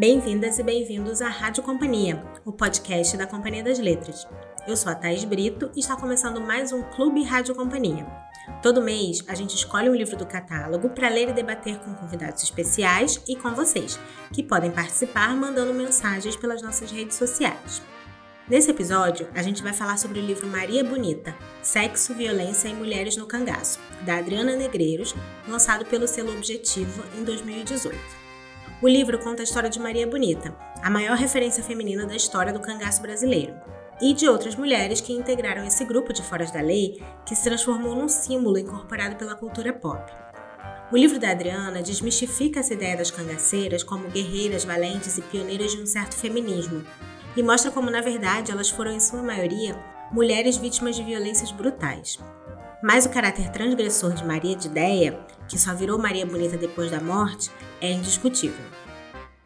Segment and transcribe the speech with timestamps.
[0.00, 4.26] Bem-vindas e bem-vindos à Rádio Companhia, o podcast da Companhia das Letras.
[4.66, 8.06] Eu sou a Thais Brito e está começando mais um Clube Rádio Companhia.
[8.62, 12.42] Todo mês a gente escolhe um livro do catálogo para ler e debater com convidados
[12.42, 14.00] especiais e com vocês,
[14.32, 17.82] que podem participar mandando mensagens pelas nossas redes sociais.
[18.48, 23.18] Nesse episódio, a gente vai falar sobre o livro Maria Bonita: Sexo, Violência e Mulheres
[23.18, 25.14] no Cangaço, da Adriana Negreiros,
[25.46, 28.19] lançado pelo selo Objetivo em 2018.
[28.82, 32.60] O livro conta a história de Maria Bonita, a maior referência feminina da história do
[32.60, 33.52] cangaço brasileiro,
[34.00, 37.94] e de outras mulheres que integraram esse grupo de foras da lei que se transformou
[37.94, 40.10] num símbolo incorporado pela cultura pop.
[40.90, 45.82] O livro da Adriana desmistifica essa ideia das cangaceiras como guerreiras valentes e pioneiras de
[45.82, 46.82] um certo feminismo,
[47.36, 49.78] e mostra como, na verdade, elas foram, em sua maioria,
[50.10, 52.18] mulheres vítimas de violências brutais.
[52.82, 55.20] Mas o caráter transgressor de Maria de Ideia,
[55.50, 58.64] que só virou Maria Bonita depois da morte, é indiscutível.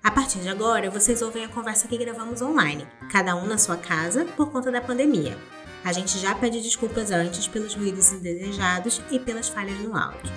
[0.02, 3.78] A partir de agora, vocês ouvem a conversa que gravamos online, cada um na sua
[3.78, 5.38] casa, por conta da pandemia.
[5.82, 10.30] A gente já pede desculpas antes pelos ruídos indesejados e pelas falhas no áudio.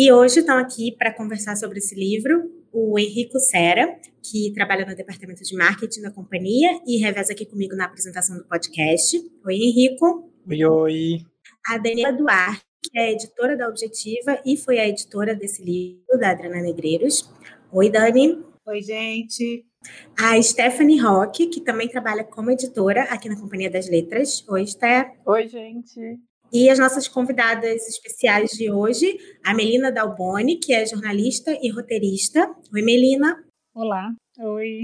[0.00, 4.94] E hoje estão aqui para conversar sobre esse livro o Henrico Sera, que trabalha no
[4.94, 9.18] departamento de marketing da companhia e reveza aqui comigo na apresentação do podcast.
[9.44, 10.30] Oi, Henrico.
[10.48, 11.26] Oi, oi.
[11.66, 16.30] A Daniela Duarte, que é editora da Objetiva e foi a editora desse livro, da
[16.30, 17.28] Adriana Negreiros.
[17.72, 18.40] Oi, Dani.
[18.68, 19.66] Oi, gente.
[20.16, 24.46] A Stephanie Roque, que também trabalha como editora aqui na Companhia das Letras.
[24.48, 25.08] Oi, Steph.
[25.26, 26.20] Oi, gente.
[26.52, 32.50] E as nossas convidadas especiais de hoje, a Melina Dalboni, que é jornalista e roteirista.
[32.72, 33.44] Oi, Melina.
[33.74, 34.10] Olá.
[34.38, 34.80] Oi.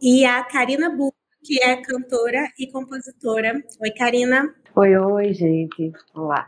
[0.00, 1.12] E a Karina Bu,
[1.44, 3.62] que é cantora e compositora.
[3.78, 4.54] Oi, Karina.
[4.74, 5.92] Oi, oi, gente.
[6.14, 6.46] Olá.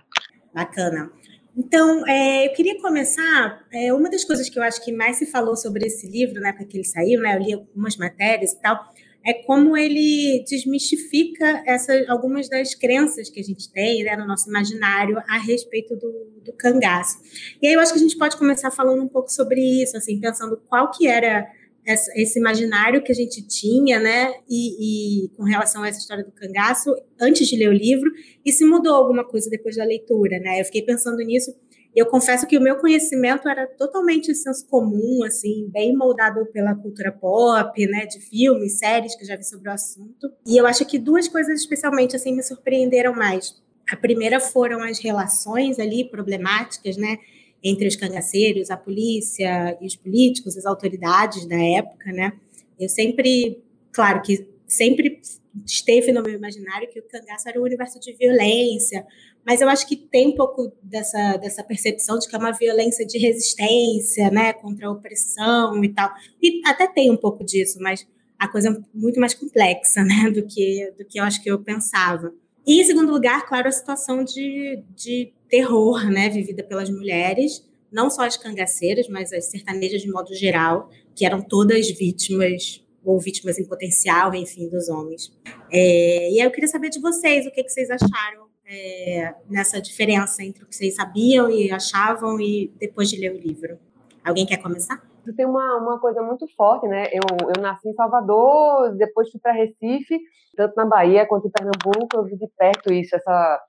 [0.55, 1.13] Bacana.
[1.55, 3.67] Então, é, eu queria começar.
[3.71, 6.49] É, uma das coisas que eu acho que mais se falou sobre esse livro, na
[6.49, 7.37] época que ele saiu, né?
[7.37, 8.83] Eu li algumas matérias e tal
[9.25, 14.49] é como ele desmistifica essas, algumas das crenças que a gente tem né, no nosso
[14.49, 17.19] imaginário a respeito do, do cangaço.
[17.61, 20.21] E aí eu acho que a gente pode começar falando um pouco sobre isso, assim,
[20.21, 21.47] pensando qual que era
[21.85, 26.23] essa, esse imaginário que a gente tinha, né, e, e, com relação a essa história
[26.23, 28.11] do cangaço antes de ler o livro,
[28.45, 30.61] e se mudou alguma coisa depois da leitura, né?
[30.61, 31.55] Eu fiquei pensando nisso
[31.99, 37.11] eu confesso que o meu conhecimento era totalmente senso comum, assim, bem moldado pela cultura
[37.11, 40.31] pop, né, de filmes, séries que eu já vi sobre o assunto.
[40.47, 43.61] E eu acho que duas coisas especialmente assim me surpreenderam mais.
[43.91, 47.19] A primeira foram as relações ali problemáticas, né,
[47.63, 52.33] entre os cangaceiros, a polícia e os políticos, as autoridades da época, né?
[52.79, 53.61] Eu sempre,
[53.93, 55.21] claro que sempre
[55.67, 59.05] esteve no meu imaginário que o cangaço era um universo de violência,
[59.45, 63.07] mas eu acho que tem um pouco dessa, dessa percepção de que é uma violência
[63.07, 66.11] de resistência, né, contra a opressão e tal.
[66.43, 68.07] E até tem um pouco disso, mas
[68.39, 71.59] a coisa é muito mais complexa, né, do que, do que eu acho que eu
[71.59, 72.33] pensava.
[72.67, 78.11] E, em segundo lugar, claro, a situação de, de terror, né, vivida pelas mulheres, não
[78.11, 83.59] só as cangaceiras, mas as sertanejas de modo geral, que eram todas vítimas ou vítimas
[83.59, 85.33] em potencial, enfim, dos homens.
[85.73, 89.81] É, e aí eu queria saber de vocês, o que, que vocês acharam é, nessa
[89.81, 93.79] diferença entre o que vocês sabiam e achavam e depois de ler o livro?
[94.25, 95.03] Alguém quer começar?
[95.37, 97.07] Tem uma, uma coisa muito forte, né?
[97.13, 97.23] Eu,
[97.55, 100.19] eu nasci em Salvador, depois fui para Recife,
[100.57, 103.61] tanto na Bahia quanto em Pernambuco, eu vi de perto isso, essa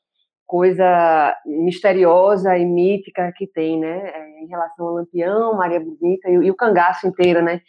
[0.46, 4.10] coisa misteriosa e mítica que tem, né?
[4.10, 7.62] É, em relação ao Lampião, Maria Bonita e, e o cangaço inteiro, né?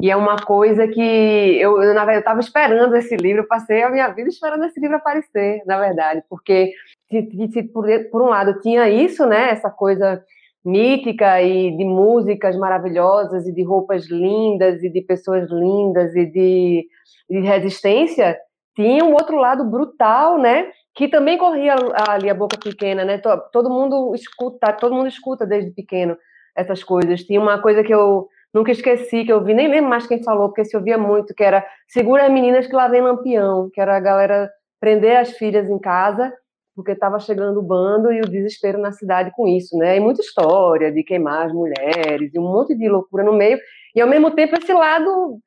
[0.00, 3.90] E é uma coisa que eu, eu na verdade, estava esperando esse livro, passei a
[3.90, 6.72] minha vida esperando esse livro aparecer, na verdade, porque
[7.10, 10.22] se, se por, por, um lado tinha isso, né, essa coisa
[10.64, 16.86] mítica e de músicas maravilhosas e de roupas lindas e de pessoas lindas e de,
[17.28, 18.38] de resistência,
[18.74, 21.74] tinha um outro lado brutal, né, que também corria
[22.08, 23.20] ali a boca pequena, né,
[23.52, 26.16] todo mundo escuta, todo mundo escuta desde pequeno
[26.56, 27.22] essas coisas.
[27.22, 30.48] Tinha uma coisa que eu Nunca esqueci que eu vi, nem lembro mais quem falou,
[30.48, 33.96] porque se ouvia muito, que era segura as meninas que lá vem lampião, que era
[33.96, 34.50] a galera
[34.80, 36.32] prender as filhas em casa,
[36.74, 39.96] porque estava chegando o bando e o desespero na cidade com isso, né?
[39.96, 43.58] E muita história de queimar as mulheres, e um monte de loucura no meio,
[43.94, 45.38] e ao mesmo tempo esse lado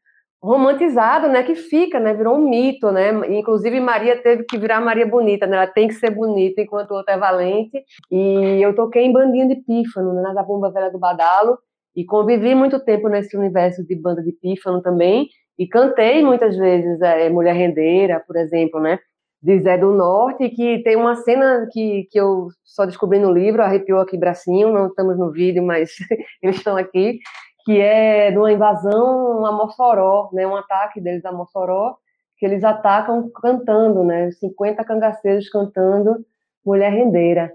[0.42, 5.08] romantizado, né, que fica, né, virou um mito, né, inclusive Maria teve que virar Maria
[5.08, 9.04] Bonita, né, ela tem que ser bonita enquanto o outro é valente, e eu toquei
[9.06, 11.58] em Bandinha de Pífano, né, na Zabumba Velha do Badalo,
[11.96, 17.02] e convivi muito tempo nesse universo de banda de pífano também, e cantei muitas vezes
[17.02, 19.00] é, Mulher Rendeira, por exemplo, né?
[19.44, 23.62] de Zé do Norte, que tem uma cena que, que eu só descobri no livro,
[23.62, 25.92] arrepiou aqui bracinho, não estamos no vídeo, mas
[26.42, 27.20] eles estão aqui,
[27.66, 31.98] que é de uma invasão a Mossoró, né, um ataque deles a Mossoró,
[32.38, 36.26] que eles atacam cantando, né, 50 cangaceiros cantando
[36.66, 37.52] Mulher Rendeira.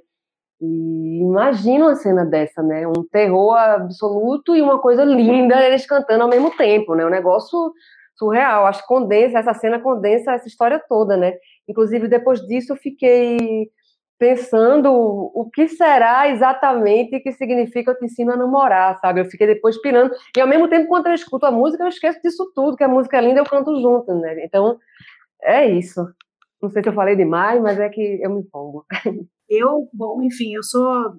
[0.61, 6.25] E imagina uma cena dessa, né, um terror absoluto e uma coisa linda, eles cantando
[6.25, 7.73] ao mesmo tempo, né, um negócio
[8.17, 8.67] surreal.
[8.67, 11.35] Acho que condensa, essa cena condensa essa história toda, né?
[11.69, 13.71] Inclusive, depois disso, eu fiquei
[14.19, 19.21] pensando o que será exatamente que significa te ensino a namorar, sabe?
[19.21, 20.13] Eu fiquei depois pirando.
[20.37, 22.89] E ao mesmo tempo, quando eu escuto a música, eu esqueço disso tudo, que a
[22.89, 24.45] música é linda, eu canto junto, né?
[24.45, 24.77] Então,
[25.43, 26.05] é isso.
[26.61, 28.85] Não sei se eu falei demais, mas é que eu me empolgo.
[29.49, 31.15] Eu, bom, enfim, eu sou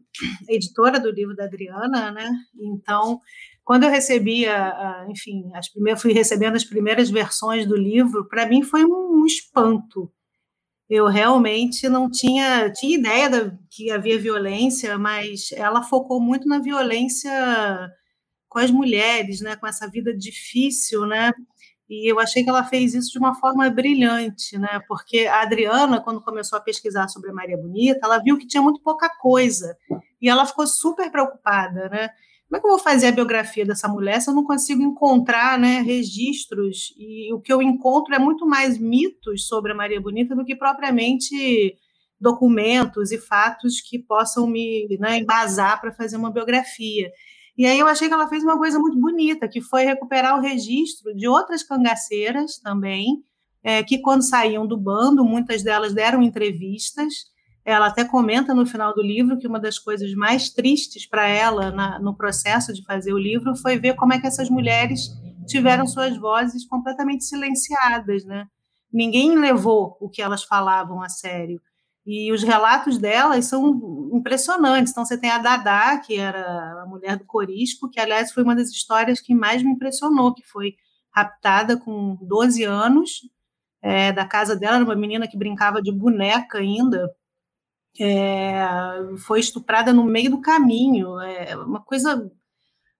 [0.47, 2.31] editora do livro da Adriana, né?
[2.61, 3.19] Então,
[3.69, 8.63] quando eu recebia, enfim, as primeiras, fui recebendo as primeiras versões do livro, para mim
[8.63, 10.11] foi um, espanto.
[10.89, 16.59] Eu realmente não tinha, tinha ideia da, que havia violência, mas ela focou muito na
[16.59, 17.31] violência
[18.47, 21.31] com as mulheres, né, com essa vida difícil, né?
[21.89, 24.79] E eu achei que ela fez isso de uma forma brilhante, né?
[24.87, 28.61] Porque a Adriana, quando começou a pesquisar sobre a Maria Bonita, ela viu que tinha
[28.61, 29.75] muito pouca coisa
[30.21, 32.09] e ela ficou super preocupada, né?
[32.49, 35.59] como é que eu vou fazer a biografia dessa mulher se eu não consigo encontrar
[35.59, 36.95] né, registros?
[36.97, 40.55] E o que eu encontro é muito mais mitos sobre a Maria Bonita do que
[40.55, 41.77] propriamente
[42.19, 47.11] documentos e fatos que possam me né, embasar para fazer uma biografia.
[47.59, 50.41] E aí eu achei que ela fez uma coisa muito bonita, que foi recuperar o
[50.41, 53.21] registro de outras cangaceiras também,
[53.61, 57.13] é, que quando saíam do bando, muitas delas deram entrevistas,
[57.65, 61.69] ela até comenta no final do livro que uma das coisas mais tristes para ela
[61.69, 65.09] na, no processo de fazer o livro foi ver como é que essas mulheres
[65.45, 68.47] tiveram suas vozes completamente silenciadas, né?
[68.89, 71.59] Ninguém levou o que elas falavam a sério.
[72.11, 74.91] E os relatos delas são impressionantes.
[74.91, 78.55] Então, você tem a Dadá, que era a mulher do Corisco, que, aliás, foi uma
[78.55, 80.75] das histórias que mais me impressionou, que foi
[81.11, 83.29] raptada com 12 anos
[83.79, 87.13] é, da casa dela, era uma menina que brincava de boneca ainda,
[87.99, 88.67] é,
[89.19, 92.27] foi estuprada no meio do caminho, é uma coisa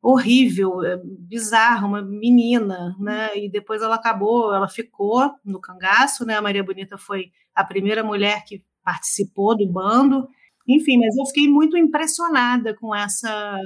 [0.04, 3.36] horrível, é, bizarra, uma menina, né?
[3.36, 6.36] E depois ela acabou, ela ficou no cangaço, né?
[6.36, 10.28] A Maria Bonita foi a primeira mulher que participou do bando.
[10.68, 13.60] Enfim, mas eu fiquei muito impressionada com essa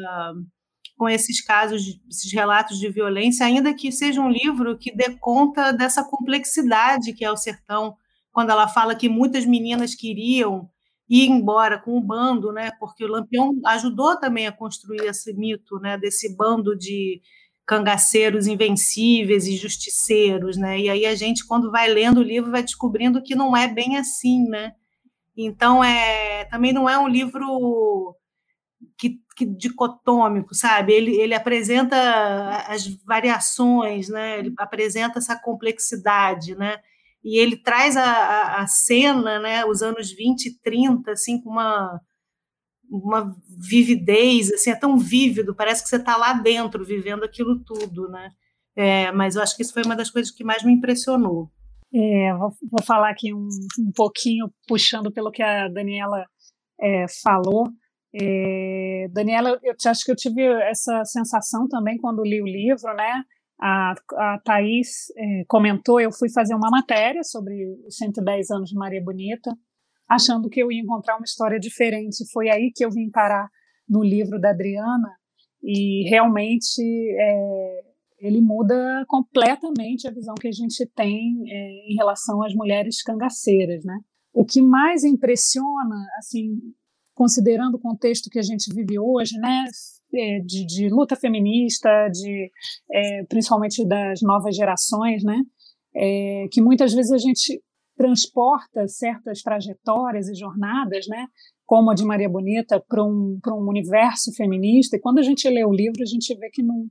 [0.95, 5.71] com esses casos, esses relatos de violência, ainda que seja um livro que dê conta
[5.73, 7.95] dessa complexidade que é o sertão,
[8.31, 10.69] quando ela fala que muitas meninas queriam
[11.09, 12.71] ir embora com o bando, né?
[12.79, 15.97] Porque o Lampião ajudou também a construir esse mito, né?
[15.97, 17.21] Desse bando de
[17.65, 20.79] cangaceiros invencíveis e justiceiros, né?
[20.79, 23.97] E aí a gente, quando vai lendo o livro, vai descobrindo que não é bem
[23.97, 24.73] assim, né?
[25.35, 28.15] Então é também não é um livro
[28.97, 30.93] que, que dicotômico, sabe?
[30.93, 31.97] Ele, ele apresenta
[32.67, 34.39] as variações, né?
[34.39, 36.79] Ele apresenta essa complexidade, né?
[37.23, 42.01] e ele traz a, a, cena, né, os anos 20 e 30, assim, com uma,
[42.89, 48.09] uma vividez, assim, é tão vívido, parece que você está lá dentro, vivendo aquilo tudo,
[48.09, 48.29] né,
[48.75, 51.49] é, mas eu acho que isso foi uma das coisas que mais me impressionou.
[51.95, 53.47] É, vou, vou, falar aqui um,
[53.79, 56.25] um, pouquinho, puxando pelo que a Daniela
[56.81, 57.67] é, falou,
[58.15, 63.23] é, Daniela, eu acho que eu tive essa sensação também quando li o livro, né,
[63.59, 67.53] a, a Thaís é, comentou, eu fui fazer uma matéria sobre
[67.87, 69.55] os 110 anos de Maria Bonita,
[70.07, 72.29] achando que eu ia encontrar uma história diferente.
[72.31, 73.47] Foi aí que eu vim parar
[73.87, 75.09] no livro da Adriana
[75.63, 76.81] e realmente
[77.17, 77.92] é,
[78.23, 83.83] ele muda completamente a visão que a gente tem é, em relação às mulheres cangaceiras,
[83.83, 83.99] né?
[84.33, 86.57] O que mais impressiona, assim,
[87.13, 89.65] considerando o contexto que a gente vive hoje, né,
[90.15, 92.49] é, de, de luta feminista, de
[92.91, 95.41] é, principalmente das novas gerações, né?
[95.95, 97.61] É, que muitas vezes a gente
[97.95, 101.27] transporta certas trajetórias e jornadas, né?
[101.65, 104.95] Como a de Maria Bonita para um um universo feminista.
[104.95, 106.87] E quando a gente lê o livro, a gente vê que não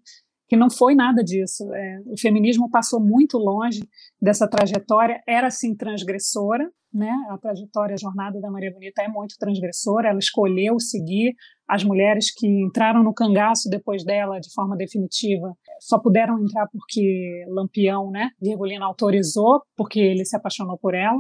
[0.48, 1.72] que não foi nada disso.
[1.74, 3.80] É, o feminismo passou muito longe
[4.20, 7.10] dessa trajetória, era sim transgressora, né?
[7.30, 10.10] A trajetória, a jornada da Maria Bonita é muito transgressora.
[10.10, 11.34] Ela escolheu seguir
[11.66, 15.56] as mulheres que entraram no cangaço depois dela de forma definitiva.
[15.80, 18.30] Só puderam entrar porque Lampião, né?
[18.40, 21.18] Virgulina autorizou, porque ele se apaixonou por ela.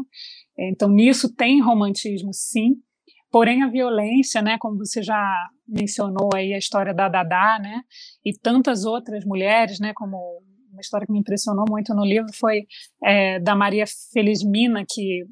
[0.58, 2.74] Então nisso tem romantismo, sim.
[3.32, 7.82] Porém, a violência, né, como você já mencionou aí a história da Dadá, né,
[8.22, 10.18] e tantas outras mulheres, né, como
[10.70, 12.66] uma história que me impressionou muito no livro foi
[13.02, 15.24] é, da Maria Felizmina, que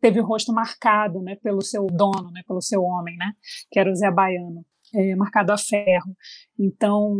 [0.00, 3.32] teve o rosto marcado, né, pelo seu dono, né, pelo seu homem, né,
[3.70, 6.16] que era o Zé Baiano, é, marcado a ferro.
[6.58, 7.14] Então,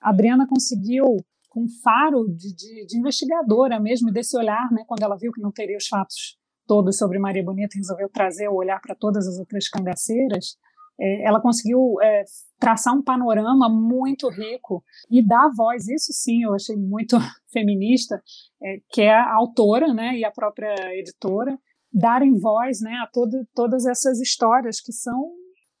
[0.00, 1.04] a Adriana conseguiu
[1.50, 5.42] com um faro de, de, de, investigadora mesmo, desse olhar, né, quando ela viu que
[5.42, 6.40] não teria os fatos
[6.72, 10.56] todos sobre Maria Bonita, resolveu trazer o olhar para todas as outras cangaceiras,
[10.98, 12.24] é, ela conseguiu é,
[12.58, 17.18] traçar um panorama muito rico e dar voz, isso sim eu achei muito
[17.52, 18.22] feminista,
[18.62, 21.58] é, que é a autora né, e a própria editora,
[21.92, 25.30] darem voz né, a todo, todas essas histórias que são,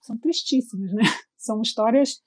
[0.02, 1.04] são tristíssimas, né?
[1.38, 2.20] são histórias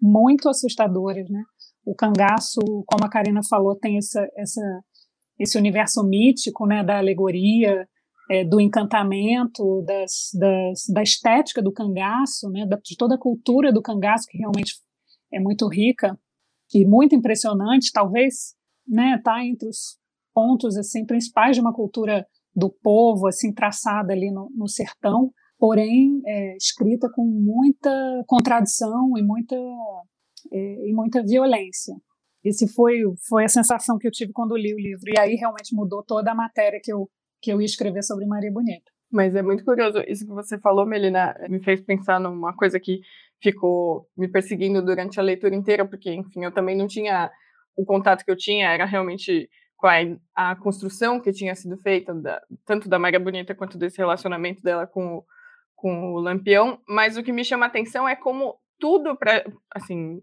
[0.00, 1.28] muito assustadoras.
[1.28, 1.42] Né?
[1.84, 4.62] O cangaço, como a Karina falou, tem essa, essa,
[5.38, 7.86] esse universo mítico né, da alegoria,
[8.30, 13.82] é, do encantamento, das, das, da estética do cangaço, né, de toda a cultura do
[13.82, 14.74] cangaço, que realmente
[15.32, 16.18] é muito rica
[16.74, 18.54] e muito impressionante, talvez
[18.86, 19.98] né, tá entre os
[20.34, 26.20] pontos assim principais de uma cultura do povo, assim traçada ali no, no sertão, porém
[26.26, 27.90] é, escrita com muita
[28.26, 29.56] contradição e muita
[30.52, 31.94] é, e muita violência.
[32.44, 35.74] Esse foi foi a sensação que eu tive quando li o livro e aí realmente
[35.74, 37.08] mudou toda a matéria que eu
[37.40, 38.90] que eu ia escrever sobre Maria Bonita.
[39.10, 40.02] Mas é muito curioso.
[40.08, 43.00] Isso que você falou, Melina, me fez pensar numa coisa que
[43.40, 47.30] ficou me perseguindo durante a leitura inteira, porque, enfim, eu também não tinha.
[47.76, 49.96] O contato que eu tinha era realmente com a,
[50.34, 54.86] a construção que tinha sido feita, da, tanto da Maria Bonita quanto desse relacionamento dela
[54.86, 55.22] com,
[55.74, 56.80] com o Lampião.
[56.88, 60.20] Mas o que me chama a atenção é como tudo, pra, assim,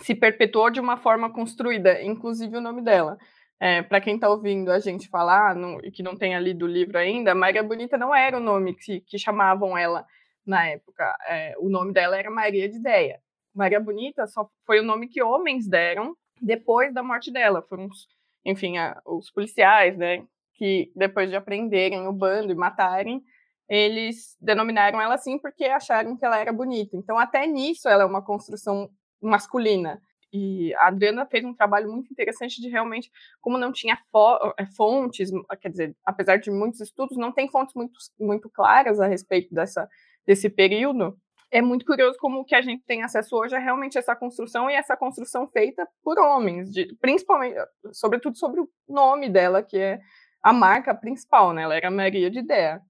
[0.00, 3.18] se perpetuou de uma forma construída, inclusive o nome dela.
[3.62, 6.96] É, para quem está ouvindo a gente falar e que não tenha lido o livro
[6.96, 10.06] ainda, Maria Bonita não era o nome que, que chamavam ela
[10.46, 11.14] na época.
[11.28, 13.20] É, o nome dela era Maria de Ideia.
[13.54, 17.60] Maria Bonita só foi o nome que homens deram depois da morte dela.
[17.68, 17.88] Foram,
[18.46, 20.24] enfim, a, os policiais, né,
[20.54, 23.22] que depois de aprenderem o bando e matarem,
[23.68, 26.96] eles denominaram ela assim porque acharam que ela era bonita.
[26.96, 28.88] Então, até nisso, ela é uma construção
[29.20, 30.00] masculina.
[30.32, 33.10] E a Adriana fez um trabalho muito interessante de realmente,
[33.40, 33.98] como não tinha
[34.58, 39.06] eh, fontes, quer dizer, apesar de muitos estudos, não tem fontes muito, muito claras a
[39.06, 39.88] respeito dessa,
[40.26, 41.18] desse período.
[41.50, 44.70] É muito curioso como o que a gente tem acesso hoje é realmente essa construção
[44.70, 47.56] e essa construção feita por homens, de, principalmente,
[47.92, 50.00] sobretudo sobre o nome dela, que é
[50.42, 51.62] a marca principal, né?
[51.62, 52.80] Ela era Maria de Ideia.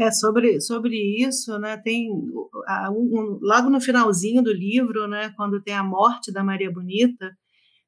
[0.00, 5.74] É, sobre, sobre isso, né, tem um, logo no finalzinho do livro, né, quando tem
[5.74, 7.30] a morte da Maria Bonita,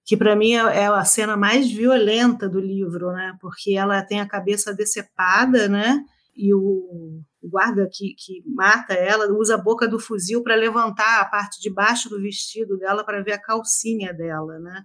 [0.05, 4.21] que para mim é, é, a cena mais violenta do livro, né, porque ela tem
[4.21, 6.05] a cabeça decepada, né,
[6.37, 11.19] e o, o guarda que, que mata ela usa a boca do fuzil para levantar
[11.19, 14.85] a parte de baixo do vestido dela para ver a calcinha dela, né,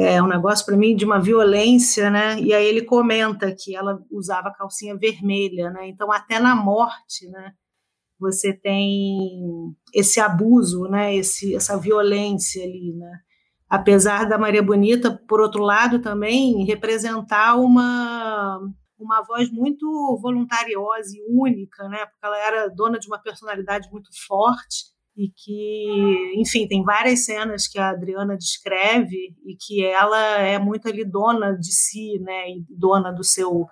[0.00, 2.38] é um negócio para mim de uma violência, né?
[2.40, 5.88] E aí ele comenta que ela usava calcinha vermelha, né?
[5.88, 7.52] Então até na morte, né?
[8.20, 11.16] Você tem esse abuso, né?
[11.16, 13.12] Esse, essa violência ali, né?
[13.68, 18.60] Apesar da Maria Bonita, por outro lado, também representar uma
[18.98, 19.86] uma voz muito
[20.20, 22.06] voluntariosa e única, né?
[22.06, 27.66] Porque ela era dona de uma personalidade muito forte e que, enfim, tem várias cenas
[27.66, 32.64] que a Adriana descreve e que ela é muito ali dona de si, né, e
[32.70, 33.66] dona do seu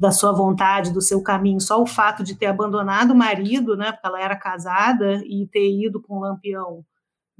[0.00, 1.60] da sua vontade, do seu caminho.
[1.60, 5.68] Só o fato de ter abandonado o marido, né, porque ela era casada e ter
[5.68, 6.84] ido com o Lampião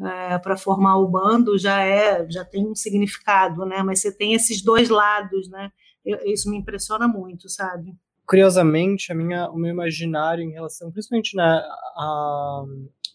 [0.01, 3.83] é, para formar o bando já é já tem um significado, né?
[3.83, 5.71] Mas você tem esses dois lados, né?
[6.05, 7.95] Eu, isso me impressiona muito, sabe?
[8.27, 11.59] Curiosamente, a minha, o meu imaginário em relação, principalmente na
[11.97, 12.65] a,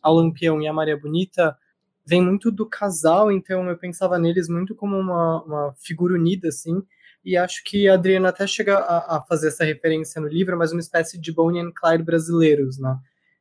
[0.04, 1.58] ao Lampião e a Maria Bonita
[2.06, 6.84] vem muito do casal, então eu pensava neles muito como uma, uma figura unida, assim,
[7.24, 10.74] e acho que a Adriana até chega a, a, fazer essa referência no livro, mas
[10.74, 12.98] uma espécie de Bonnie and Clyde brasileiros, né?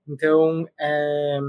[0.06, 1.40] Então, é...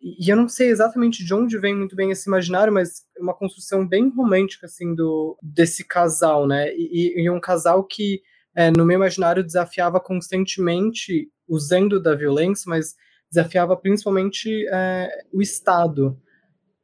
[0.00, 3.86] e eu não sei exatamente de onde vem muito bem esse imaginário, mas uma construção
[3.86, 6.72] bem romântica, assim, do, desse casal, né?
[6.76, 8.22] E, e um casal que,
[8.54, 12.94] é, no meu imaginário, desafiava constantemente, usando da violência, mas
[13.30, 16.18] desafiava principalmente é, o Estado.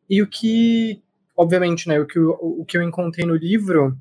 [0.09, 1.03] E o que,
[1.37, 3.97] obviamente, né, o que, o, o que eu encontrei no livro,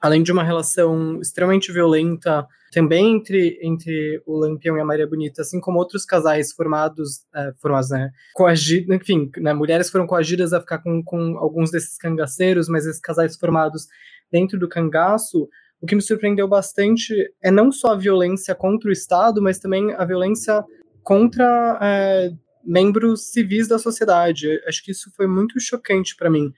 [0.00, 5.42] além de uma relação extremamente violenta também entre, entre o Lampião e a Maria Bonita,
[5.42, 10.60] assim como outros casais formados, é, formados, né, coagidos, enfim, né, mulheres foram coagidas a
[10.60, 13.88] ficar com, com alguns desses cangaceiros, mas esses casais formados
[14.30, 15.48] dentro do cangaço,
[15.80, 19.92] o que me surpreendeu bastante é não só a violência contra o Estado, mas também
[19.94, 20.64] a violência
[21.02, 22.32] contra é,
[22.64, 24.60] membros civis da sociedade.
[24.66, 26.52] Acho que isso foi muito chocante para mim.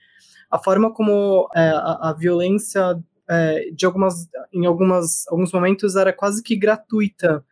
[0.51, 2.97] A forma como é, a, a, violência
[3.29, 7.43] é, de algumas, em algumas, alguns momentos era quase que gratuita,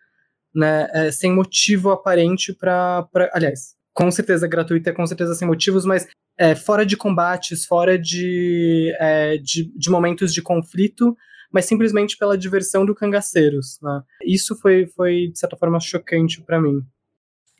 [0.53, 6.07] né, é, sem motivo aparente para, aliás, com certeza gratuita, com certeza sem motivos, mas
[6.38, 11.15] é, fora de combates, fora de, é, de, de, momentos de conflito,
[11.51, 13.79] mas simplesmente pela diversão do cangaceiros.
[13.81, 14.01] Né?
[14.25, 16.81] Isso foi, foi, de certa forma, chocante para mim.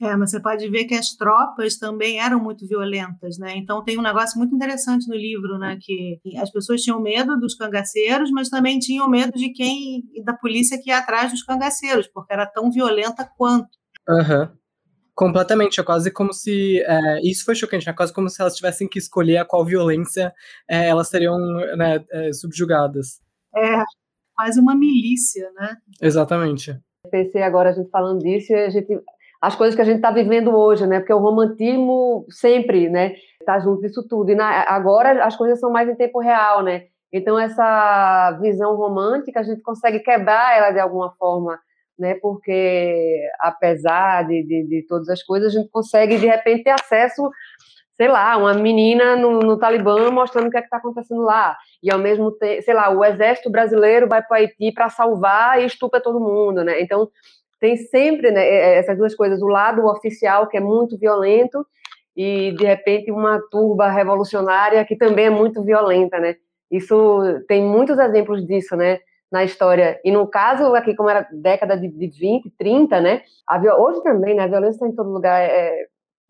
[0.02, 3.56] É, mas você pode ver que as tropas também eram muito violentas, né?
[3.56, 5.78] Então tem um negócio muito interessante no livro, né?
[5.80, 10.82] Que as pessoas tinham medo dos cangaceiros, mas também tinham medo de quem da polícia
[10.82, 13.70] que ia atrás dos cangaceiros, porque era tão violenta quanto.
[14.10, 14.50] Uhum.
[15.14, 16.82] Completamente, é quase como se.
[16.82, 20.34] É, isso foi chocante, é quase como se elas tivessem que escolher a qual violência
[20.68, 21.38] é, elas seriam
[21.78, 23.21] né, é, subjugadas.
[23.56, 23.84] É,
[24.36, 25.78] quase uma milícia, né?
[26.02, 26.80] Exatamente.
[27.10, 29.00] Pensei agora a gente falando disso a gente.
[29.42, 31.00] As coisas que a gente está vivendo hoje, né?
[31.00, 33.16] Porque o romantismo sempre, né?
[33.40, 34.30] Está junto disso tudo.
[34.32, 36.86] E na, agora as coisas são mais em tempo real, né?
[37.12, 41.60] Então, essa visão romântica, a gente consegue quebrar ela de alguma forma
[42.02, 42.16] né?
[42.16, 47.30] Porque apesar de, de, de, todas as coisas, a gente consegue de repente ter acesso,
[48.02, 51.92] sei lá, uma menina no, no Talibã mostrando o que é está acontecendo lá e
[51.92, 55.68] ao mesmo tempo, sei lá, o exército brasileiro vai para o Haiti para salvar e
[55.68, 56.82] estupra todo mundo, né?
[56.82, 57.08] Então
[57.60, 58.44] tem sempre né,
[58.76, 61.64] essas duas coisas, o lado oficial que é muito violento
[62.18, 66.38] e de repente uma turba revolucionária que também é muito violenta, né?
[66.72, 68.98] Isso tem muitos exemplos disso, né?
[69.32, 69.98] na história.
[70.04, 73.22] E no caso, aqui, como era década de, de 20, 30, né?
[73.48, 74.44] A, hoje também, né?
[74.44, 75.40] A violência está em todo lugar.
[75.40, 75.88] É,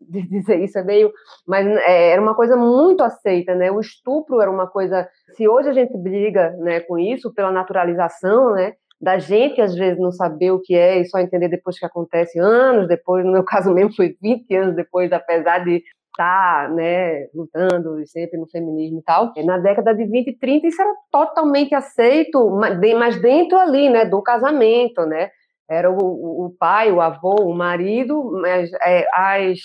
[0.08, 1.12] dizer isso é meio.
[1.46, 3.70] Mas é, era uma coisa muito aceita, né?
[3.70, 5.08] O estupro era uma coisa.
[5.36, 8.74] Se hoje a gente briga né, com isso, pela naturalização, né?
[9.00, 12.38] Da gente, às vezes, não saber o que é e só entender depois que acontece,
[12.38, 15.82] anos depois, no meu caso mesmo, foi 20 anos depois, apesar de
[16.16, 19.32] tá, né, lutando sempre no feminismo e tal.
[19.44, 24.22] Na década de 20 e 30 isso era totalmente aceito, mas dentro ali, né, do
[24.22, 25.30] casamento, né?
[25.68, 29.58] Era o, o pai, o avô, o marido, mas é, as,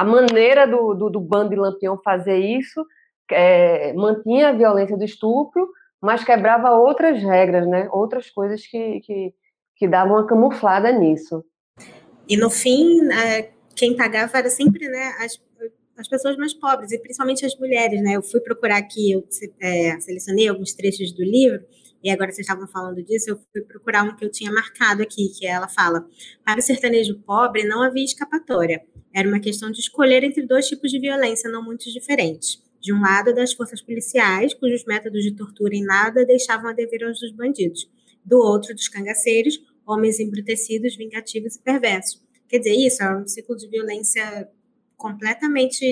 [0.00, 2.82] a maneira do, do, do bando de lampião fazer isso
[3.30, 5.68] é, mantinha a violência do estupro,
[6.00, 7.86] mas quebrava outras regras, né?
[7.92, 9.34] Outras coisas que, que,
[9.76, 11.44] que davam uma camuflada nisso.
[12.26, 15.38] E no fim, é, quem pagava era sempre né, as
[15.98, 18.16] as pessoas mais pobres, e principalmente as mulheres, né?
[18.16, 19.22] Eu fui procurar aqui, eu
[19.60, 21.60] é, selecionei alguns trechos do livro,
[22.02, 25.28] e agora vocês estavam falando disso, eu fui procurar um que eu tinha marcado aqui,
[25.38, 26.06] que ela fala:
[26.42, 28.82] para o sertanejo pobre não havia escapatória.
[29.12, 32.62] Era uma questão de escolher entre dois tipos de violência não muito diferentes.
[32.80, 37.04] De um lado, das forças policiais, cujos métodos de tortura em nada deixavam a dever
[37.04, 37.90] aos dos bandidos.
[38.24, 42.22] Do outro, dos cangaceiros, homens embrutecidos, vingativos e perversos.
[42.48, 44.48] Quer dizer, isso é um ciclo de violência
[44.96, 45.84] completamente.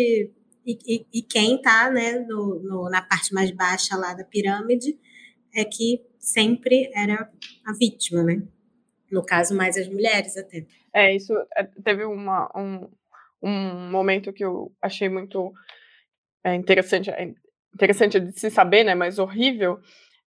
[0.67, 4.99] E, e, e quem está né, no, no, na parte mais baixa lá da pirâmide
[5.55, 7.31] é que sempre era
[7.65, 8.43] a vítima, né?
[9.11, 10.67] No caso, mais as mulheres até.
[10.93, 12.89] É, isso é, teve uma, um,
[13.43, 15.53] um momento que eu achei muito
[16.45, 17.33] é, interessante, é,
[17.75, 18.95] interessante de se saber, né?
[18.95, 19.81] Mas horrível,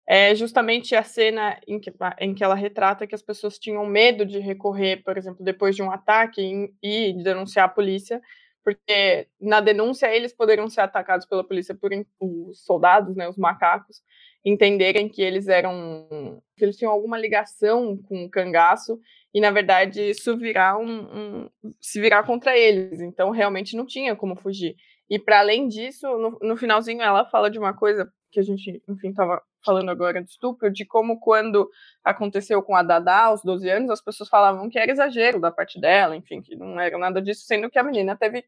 [0.06, 4.26] é justamente a cena em que, em que ela retrata que as pessoas tinham medo
[4.26, 6.42] de recorrer, por exemplo, depois de um ataque
[6.82, 8.20] e, e denunciar a polícia,
[8.64, 14.02] porque na denúncia eles poderiam ser atacados pela polícia por os soldados, né, os macacos,
[14.44, 18.98] entenderem que eles eram, que eles tinham alguma ligação com o cangaço
[19.32, 23.00] e na verdade isso virar um, um se virar contra eles.
[23.00, 24.76] Então realmente não tinha como fugir.
[25.08, 28.80] E para além disso, no, no, finalzinho ela fala de uma coisa que a gente,
[28.88, 31.68] enfim, estava falando agora do estupro, de como quando
[32.04, 35.80] aconteceu com a Dada aos 12 anos, as pessoas falavam que era exagero da parte
[35.80, 38.44] dela, enfim, que não era nada disso, sendo que a menina teve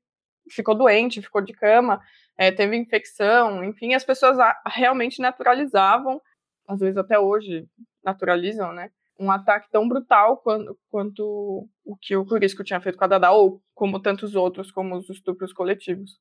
[0.50, 2.00] ficou doente, ficou de cama,
[2.36, 6.20] é, teve infecção, enfim, as pessoas realmente naturalizavam,
[6.66, 7.66] às vezes até hoje
[8.04, 8.90] naturalizam, né?
[9.18, 13.32] Um ataque tão brutal quanto, quanto o que o Curisco tinha feito com a Dada,
[13.32, 16.12] ou como tantos outros, como os estupros coletivos.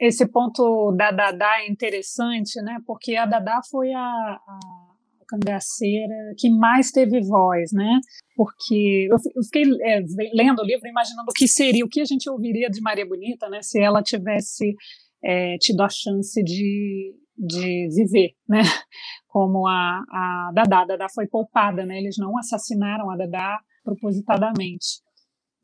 [0.00, 2.78] Esse ponto da Dada é interessante, né?
[2.86, 4.94] Porque a Dada foi a, a
[5.28, 8.00] cangaceira que mais teve voz, né?
[8.36, 10.00] Porque eu fiquei é,
[10.34, 13.48] lendo o livro imaginando o que seria, o que a gente ouviria de Maria Bonita,
[13.48, 13.60] né?
[13.62, 14.74] Se ela tivesse
[15.22, 18.60] é, tido a chance de, de viver, né?
[19.28, 20.82] Como a, a Dadá.
[20.82, 21.98] A Dadá foi poupada, né?
[21.98, 25.02] Eles não assassinaram a Dadá propositadamente.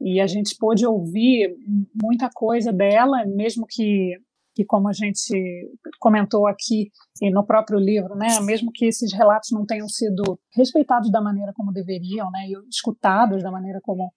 [0.01, 1.55] E a gente pôde ouvir
[2.03, 4.17] muita coisa dela, mesmo que
[4.55, 5.33] que como a gente
[5.99, 6.91] comentou aqui
[7.23, 11.53] e no próprio livro, né, mesmo que esses relatos não tenham sido respeitados da maneira
[11.55, 14.13] como deveriam, né, e escutados da maneira como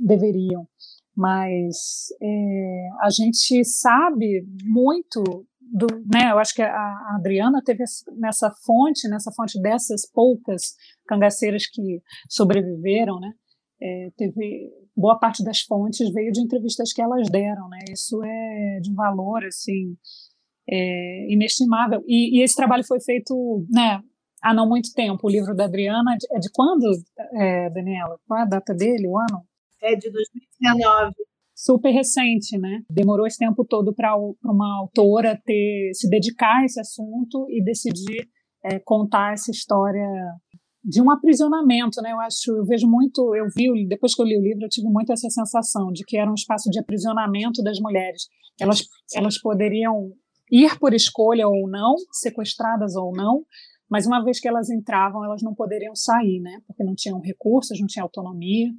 [0.00, 0.66] deveriam,
[1.14, 7.84] mas é, a gente sabe muito do, né, eu acho que a, a Adriana teve
[8.16, 10.74] nessa fonte, nessa fonte dessas poucas
[11.06, 13.32] cangaceiras que sobreviveram, né,
[13.80, 18.78] é, teve boa parte das fontes veio de entrevistas que elas deram, né, isso é
[18.80, 19.96] de um valor, assim,
[20.68, 24.02] é, inestimável, e, e, esse trabalho foi feito, né,
[24.42, 26.84] há não muito tempo, o livro da Adriana, é de quando,
[27.34, 28.18] é, Daniela?
[28.26, 29.44] Qual é a data dele, o ano?
[29.82, 31.14] É de 2019
[31.56, 32.82] super recente, né?
[32.90, 34.14] Demorou esse tempo todo para
[34.44, 38.28] uma autora ter se dedicar a esse assunto e decidir
[38.62, 40.06] é, contar essa história
[40.84, 42.12] de um aprisionamento, né?
[42.12, 44.88] Eu acho, eu vejo muito, eu vi depois que eu li o livro, eu tive
[44.88, 48.28] muito essa sensação de que era um espaço de aprisionamento das mulheres.
[48.60, 50.12] Elas elas poderiam
[50.52, 53.44] ir por escolha ou não, sequestradas ou não,
[53.88, 56.60] mas uma vez que elas entravam, elas não poderiam sair, né?
[56.66, 58.70] Porque não tinham recursos, não tinham autonomia,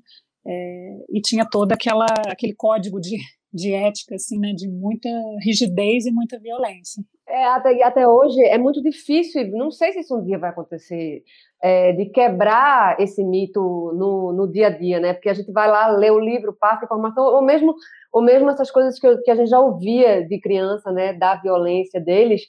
[0.47, 3.17] é, e tinha todo aquela, aquele código de,
[3.53, 5.09] de ética, assim, né, de muita
[5.43, 7.03] rigidez e muita violência.
[7.27, 11.23] É, até, até hoje é muito difícil, não sei se isso um dia vai acontecer,
[11.61, 13.59] é, de quebrar esse mito
[13.95, 15.13] no, no dia a dia, né?
[15.13, 17.75] Porque a gente vai lá, lê o livro, passa informação, ou mesmo,
[18.13, 21.13] ou mesmo essas coisas que, eu, que a gente já ouvia de criança, né?
[21.13, 22.43] Da violência deles.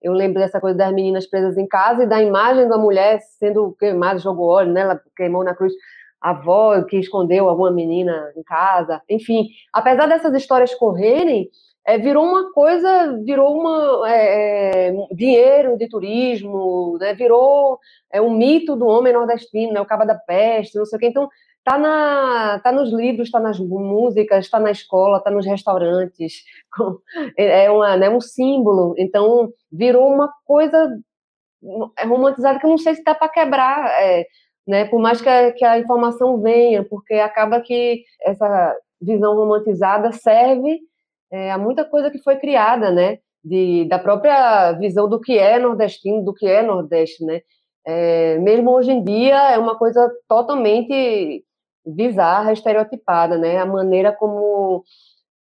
[0.00, 3.74] Eu lembro dessa coisa das meninas presas em casa e da imagem da mulher sendo
[3.78, 4.82] queimada, jogou óleo, né?
[4.82, 5.72] Ela queimou na cruz
[6.20, 11.48] avó que escondeu alguma menina em casa, enfim, apesar dessas histórias correrem,
[11.86, 17.78] é, virou uma coisa, virou uma é, é, dinheiro de turismo, né, virou
[18.12, 21.06] é, um mito do homem nordestino, né, o cabo da peste, não sei o quê.
[21.06, 21.28] Então,
[21.64, 26.44] tá, na, tá nos livros, está nas músicas, está na escola, está nos restaurantes,
[27.36, 28.94] é, é uma, né, um símbolo.
[28.98, 31.00] Então, virou uma coisa
[31.98, 33.86] é romantizada que eu não sei se dá para quebrar.
[34.02, 34.26] É,
[34.66, 34.84] né?
[34.84, 40.80] Por mais que a, que a informação venha, porque acaba que essa visão romantizada serve
[41.30, 43.18] é, a muita coisa que foi criada, né?
[43.42, 47.40] De, da própria visão do que é nordestino, do que é nordeste, né?
[47.86, 51.42] É, mesmo hoje em dia é uma coisa totalmente
[51.84, 53.58] bizarra, estereotipada, né?
[53.58, 54.84] A maneira como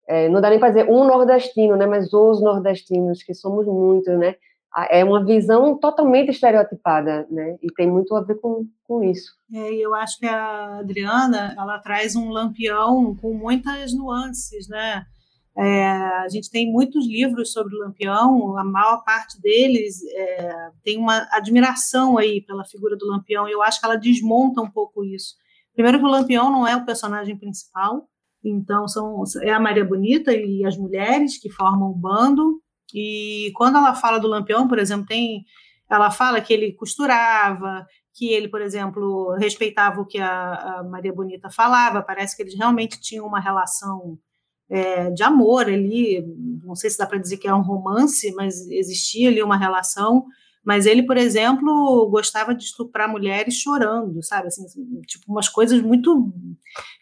[0.09, 1.87] é, não dá nem para dizer um nordestino, né?
[1.87, 4.37] Mas os nordestinos que somos muitos, né?
[4.91, 7.57] É uma visão totalmente estereotipada, né?
[7.63, 9.33] E tem muito a ver com, com isso.
[9.53, 15.05] É, eu acho que a Adriana, ela traz um lampião com muitas nuances, né?
[15.57, 20.97] É, a gente tem muitos livros sobre o Lampião, a maior parte deles é, tem
[20.97, 25.05] uma admiração aí pela figura do Lampião, e eu acho que ela desmonta um pouco
[25.05, 25.35] isso.
[25.75, 28.07] Primeiro que o Lampião não é o personagem principal,
[28.45, 32.61] então são, é a Maria Bonita e as mulheres que formam o bando,
[32.95, 35.45] e quando ela fala do Lampião, por exemplo, tem,
[35.91, 41.13] ela fala que ele costurava, que ele, por exemplo, respeitava o que a, a Maria
[41.13, 42.03] Bonita falava.
[42.03, 44.19] Parece que eles realmente tinham uma relação
[44.69, 46.25] é, de amor ali.
[46.65, 50.27] Não sei se dá para dizer que é um romance, mas existia ali uma relação.
[50.65, 54.49] Mas ele, por exemplo, gostava de estuprar mulheres chorando, sabe?
[54.49, 54.67] Assim,
[55.07, 56.33] tipo, umas coisas muito.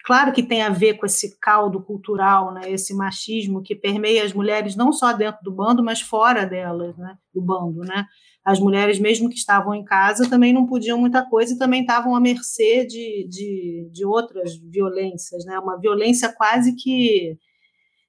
[0.05, 2.71] Claro que tem a ver com esse caldo cultural, né?
[2.71, 7.19] esse machismo que permeia as mulheres não só dentro do bando, mas fora delas, né?
[7.35, 7.81] do bando.
[7.81, 8.07] Né?
[8.45, 12.15] As mulheres, mesmo que estavam em casa, também não podiam muita coisa e também estavam
[12.15, 15.59] à mercê de, de, de outras violências, né?
[15.59, 17.37] uma violência quase que.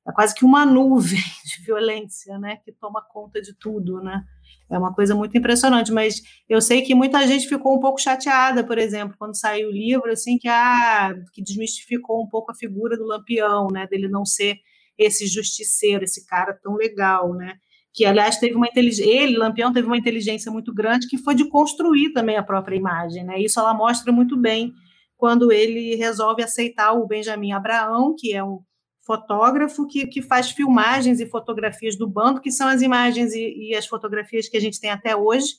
[0.07, 4.23] É quase que uma nuvem de violência, né, que toma conta de tudo, né?
[4.69, 8.65] É uma coisa muito impressionante, mas eu sei que muita gente ficou um pouco chateada,
[8.65, 12.97] por exemplo, quando saiu o livro, assim, que, ah, que desmistificou um pouco a figura
[12.97, 14.57] do Lampião, né, dele não ser
[14.97, 17.55] esse justiceiro, esse cara tão legal, né,
[17.93, 21.47] que, aliás, teve uma inteligência, ele, Lampião, teve uma inteligência muito grande que foi de
[21.49, 24.73] construir também a própria imagem, né, isso ela mostra muito bem
[25.15, 28.59] quando ele resolve aceitar o Benjamin Abraão, que é um
[29.07, 33.75] fotógrafo que, que faz filmagens e fotografias do bando, que são as imagens e, e,
[33.75, 35.55] as fotografias que a gente tem até hoje,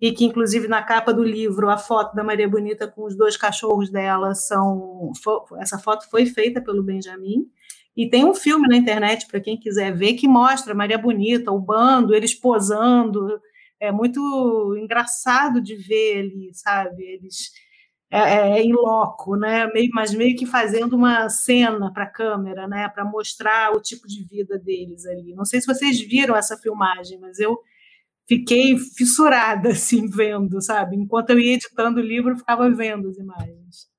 [0.00, 3.36] e que, inclusive, na capa do livro, a foto da Maria Bonita com os dois
[3.36, 5.12] cachorros dela são.
[5.60, 7.46] Essa foto foi feita pelo Benjamin.
[7.94, 11.60] E tem um filme na internet, para quem quiser ver, que mostra Maria Bonita, o
[11.60, 13.38] bando, eles posando.
[13.78, 17.02] É muito engraçado de ver ali, sabe?
[17.04, 17.52] Eles
[18.12, 19.66] é, é, é em loco, né?
[19.72, 22.86] Meio, mas meio que fazendo uma cena para a câmera, né?
[22.90, 25.34] Para mostrar o tipo de vida deles ali.
[25.34, 27.58] Não sei se vocês viram essa filmagem, mas eu
[28.28, 30.96] fiquei fissurada assim vendo, sabe?
[30.96, 33.90] Enquanto eu ia editando o livro, eu ficava vendo as imagens.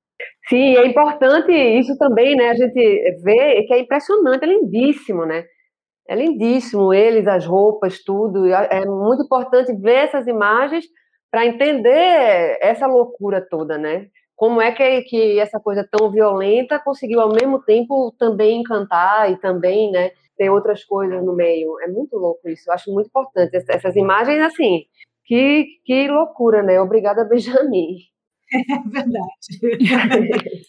[0.48, 2.50] Sim, é importante isso também, né?
[2.50, 5.44] A gente vê que é impressionante, é lindíssimo, né?
[6.08, 8.46] É lindíssimo, eles, as roupas, tudo.
[8.46, 10.84] É muito importante ver essas imagens
[11.34, 14.06] para entender essa loucura toda, né?
[14.36, 19.36] Como é que, que essa coisa tão violenta conseguiu ao mesmo tempo também encantar e
[19.40, 21.80] também, né, tem outras coisas no meio.
[21.80, 22.70] É muito louco isso.
[22.70, 24.84] Eu acho muito importante essas imagens, assim,
[25.24, 26.80] que, que loucura, né?
[26.80, 27.96] Obrigada, Benjamin.
[28.52, 29.58] É verdade.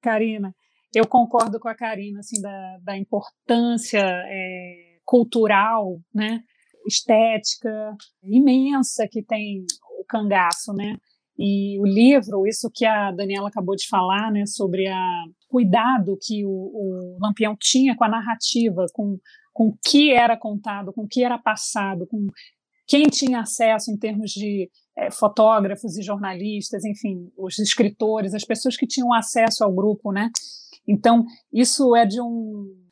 [0.00, 0.54] Karina,
[0.94, 6.40] eu concordo com a Karina, assim, da, da importância é, cultural, né?
[6.86, 9.64] Estética imensa que tem
[10.00, 10.96] o cangaço, né?
[11.38, 16.46] E o livro, isso que a Daniela acabou de falar, né, sobre a cuidado que
[16.46, 19.18] o, o Lampião tinha com a narrativa, com,
[19.52, 22.26] com o que era contado, com o que era passado, com
[22.86, 28.76] quem tinha acesso em termos de é, fotógrafos e jornalistas, enfim, os escritores, as pessoas
[28.76, 30.30] que tinham acesso ao grupo, né?
[30.88, 32.85] Então, isso é de um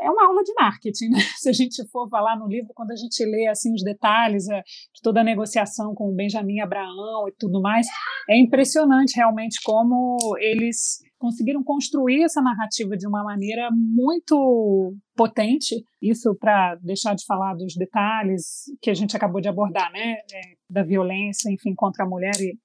[0.00, 1.18] é uma aula de marketing, né?
[1.38, 4.62] Se a gente for falar no livro, quando a gente lê assim os detalhes é,
[4.62, 7.86] de toda a negociação com o Benjamin Abraão e tudo mais,
[8.28, 15.84] é impressionante realmente como eles conseguiram construir essa narrativa de uma maneira muito potente.
[16.00, 20.14] Isso para deixar de falar dos detalhes que a gente acabou de abordar, né?
[20.32, 22.58] É, da violência, enfim, contra a mulher e,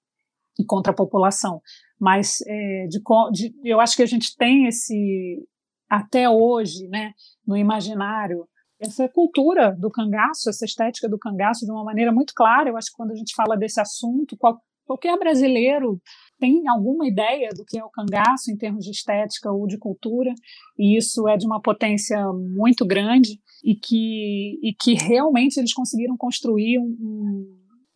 [0.57, 1.61] e contra a população.
[1.99, 5.45] Mas é, de, de, eu acho que a gente tem esse
[5.89, 7.13] até hoje, né,
[7.45, 8.47] no imaginário,
[8.79, 12.69] essa cultura do cangaço, essa estética do cangaço de uma maneira muito clara.
[12.69, 15.99] Eu acho que quando a gente fala desse assunto, qual, qualquer brasileiro
[16.39, 20.33] tem alguma ideia do que é o cangaço em termos de estética ou de cultura,
[20.77, 26.17] e isso é de uma potência muito grande e que, e que realmente eles conseguiram
[26.17, 27.45] construir um,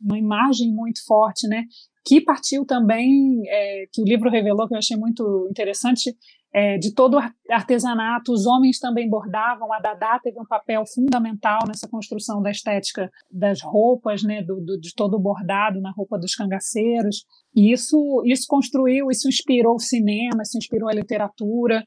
[0.02, 1.65] uma imagem muito forte, né?
[2.06, 6.15] Que partiu também, é, que o livro revelou, que eu achei muito interessante,
[6.51, 11.59] é, de todo o artesanato, os homens também bordavam, a Dada teve um papel fundamental
[11.67, 16.17] nessa construção da estética das roupas, né, do, do, de todo o bordado na roupa
[16.17, 17.23] dos cangaceiros,
[17.55, 21.83] e isso, isso construiu, isso inspirou o cinema, isso inspirou a literatura,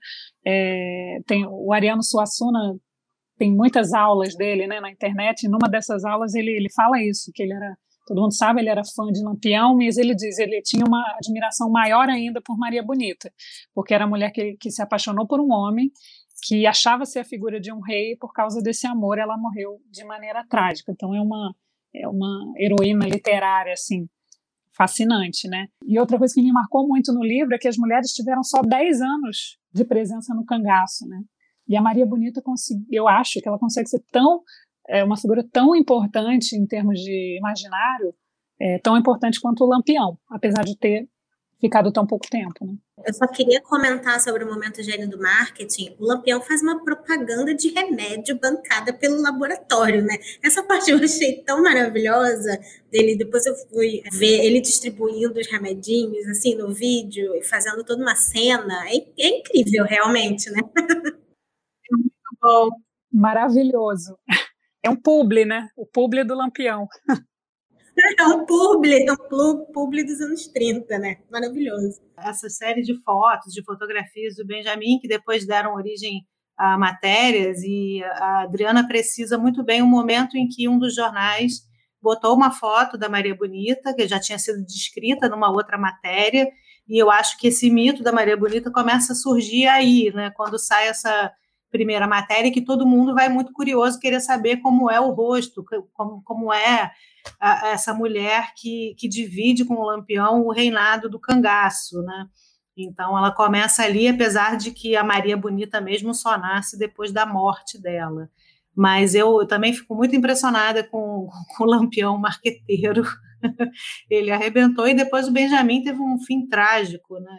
[0.47, 2.77] é, tem, o Ariano Suassuna
[3.39, 7.33] tem muitas aulas dele né, na internet, e numa dessas aulas ele, ele fala isso,
[7.35, 10.61] que ele era todo mundo sabe, ele era fã de Lampião, mas ele diz, ele
[10.63, 13.33] tinha uma admiração maior ainda por Maria Bonita,
[13.75, 15.91] porque era a mulher que, que se apaixonou por um homem,
[16.45, 19.81] que achava ser a figura de um rei, e por causa desse amor ela morreu
[19.91, 20.91] de maneira trágica.
[20.91, 21.55] Então é uma,
[21.95, 24.09] é uma heroína literária, assim,
[24.77, 25.69] fascinante, né?
[25.87, 28.61] E outra coisa que me marcou muito no livro é que as mulheres tiveram só
[28.63, 31.23] 10 anos de presença no cangaço, né?
[31.69, 34.43] E a Maria Bonita conseguiu, eu acho que ela consegue ser tão
[34.89, 38.15] é uma figura tão importante em termos de imaginário,
[38.61, 41.09] é, tão importante quanto o Lampião, apesar de ter
[41.63, 42.67] ficado tão pouco tempo.
[42.67, 42.75] Né?
[43.07, 45.95] Eu só queria comentar sobre o momento gênio do marketing.
[45.99, 50.17] O Lampião faz uma propaganda de remédio bancada pelo laboratório, né?
[50.43, 52.59] Essa parte eu achei tão maravilhosa
[52.91, 53.17] dele.
[53.17, 58.17] Depois eu fui ver ele distribuindo os remedinhos, assim, no vídeo e fazendo toda uma
[58.17, 58.85] cena.
[58.89, 60.61] É, é incrível, realmente, né?
[61.91, 62.69] Muito bom.
[63.13, 64.19] Maravilhoso.
[64.83, 65.69] É um publi, né?
[65.77, 66.87] O publi do Lampião.
[68.19, 71.19] É um publi, é um publi dos anos 30, né?
[71.31, 72.01] Maravilhoso.
[72.17, 76.23] Essa série de fotos, de fotografias do Benjamin, que depois deram origem
[76.57, 81.61] a matérias, e a Adriana precisa muito bem o momento em que um dos jornais
[82.01, 86.49] botou uma foto da Maria Bonita, que já tinha sido descrita numa outra matéria,
[86.89, 90.31] e eu acho que esse mito da Maria Bonita começa a surgir aí, né?
[90.35, 91.31] Quando sai essa
[91.73, 96.23] primeira matéria, que todo mundo vai muito curioso querer saber como é o rosto, como,
[96.23, 96.93] como é
[97.41, 102.27] a, essa mulher que, que divide com o Lampião o reinado do cangaço, né?
[102.77, 107.27] Então ela começa ali, apesar de que a Maria Bonita mesmo só nasce depois da
[107.27, 108.31] morte dela.
[108.75, 113.03] Mas eu, eu também fico muito impressionada com, com o Lampião marqueteiro.
[114.09, 117.37] Ele arrebentou e depois o Benjamin teve um fim trágico, né?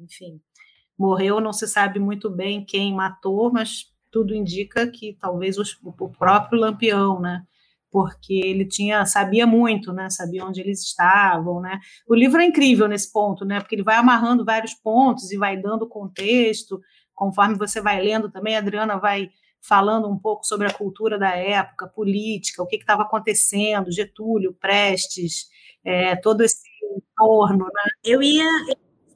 [0.00, 0.40] Enfim,
[1.00, 6.10] morreu, não se sabe muito bem quem matou, mas tudo indica que talvez os, o
[6.10, 7.42] próprio Lampião, né?
[7.90, 10.10] Porque ele tinha, sabia muito, né?
[10.10, 11.80] Sabia onde eles estavam, né?
[12.06, 13.60] O livro é incrível nesse ponto, né?
[13.60, 16.78] Porque ele vai amarrando vários pontos e vai dando contexto,
[17.14, 19.30] conforme você vai lendo também, a Adriana vai
[19.62, 25.48] falando um pouco sobre a cultura da época, política, o que estava acontecendo, Getúlio, Prestes,
[25.82, 26.60] é, todo esse
[26.94, 27.90] entorno, né?
[28.04, 28.44] Eu ia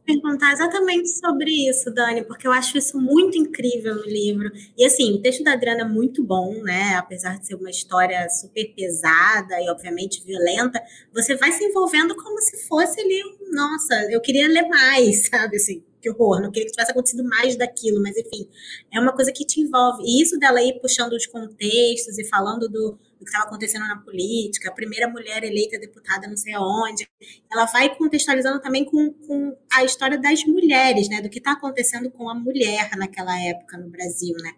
[0.04, 4.50] perguntar exatamente sobre isso, Dani, porque eu acho isso muito incrível no livro.
[4.76, 6.94] E assim, o texto da Adriana é muito bom, né?
[6.96, 12.38] Apesar de ser uma história super pesada e obviamente violenta, você vai se envolvendo como
[12.40, 15.82] se fosse ali, nossa, eu queria ler mais, sabe assim?
[16.04, 18.46] que horror, não queria que tivesse acontecido mais daquilo, mas enfim,
[18.92, 20.02] é uma coisa que te envolve.
[20.04, 23.96] E isso dela ir puxando os contextos e falando do, do que estava acontecendo na
[23.96, 27.08] política, a primeira mulher eleita deputada não sei aonde,
[27.50, 32.10] ela vai contextualizando também com, com a história das mulheres, né, do que está acontecendo
[32.10, 34.52] com a mulher naquela época no Brasil, né.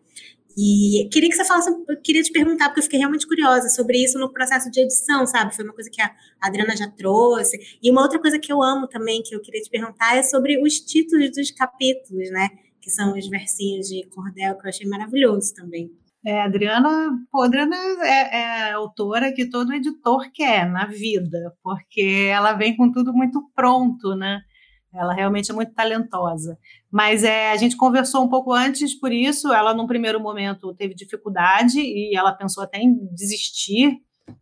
[0.59, 4.03] E queria que você falasse, eu queria te perguntar, porque eu fiquei realmente curiosa sobre
[4.03, 5.55] isso no processo de edição, sabe?
[5.55, 7.59] Foi uma coisa que a Adriana já trouxe.
[7.83, 10.59] E uma outra coisa que eu amo também, que eu queria te perguntar, é sobre
[10.63, 12.49] os títulos dos capítulos, né?
[12.81, 15.93] Que são os versinhos de cordel, que eu achei maravilhoso também.
[16.25, 22.53] É, Adriana, pô, Adriana é, é autora que todo editor quer na vida, porque ela
[22.53, 24.41] vem com tudo muito pronto, né?
[24.93, 26.59] Ela realmente é muito talentosa.
[26.91, 29.53] Mas é, a gente conversou um pouco antes por isso.
[29.53, 33.99] Ela, num primeiro momento, teve dificuldade e ela pensou até em desistir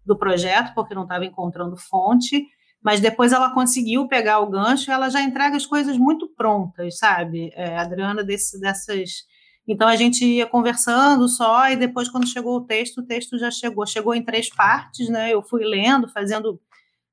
[0.06, 2.46] do projeto, porque não estava encontrando fonte.
[2.82, 6.98] Mas depois ela conseguiu pegar o gancho e ela já entrega as coisas muito prontas,
[6.98, 7.50] sabe?
[7.54, 9.24] É, Adriana, desse, dessas.
[9.66, 13.50] Então a gente ia conversando só, e depois, quando chegou o texto, o texto já
[13.50, 13.86] chegou.
[13.86, 15.32] Chegou em três partes, né?
[15.32, 16.60] Eu fui lendo, fazendo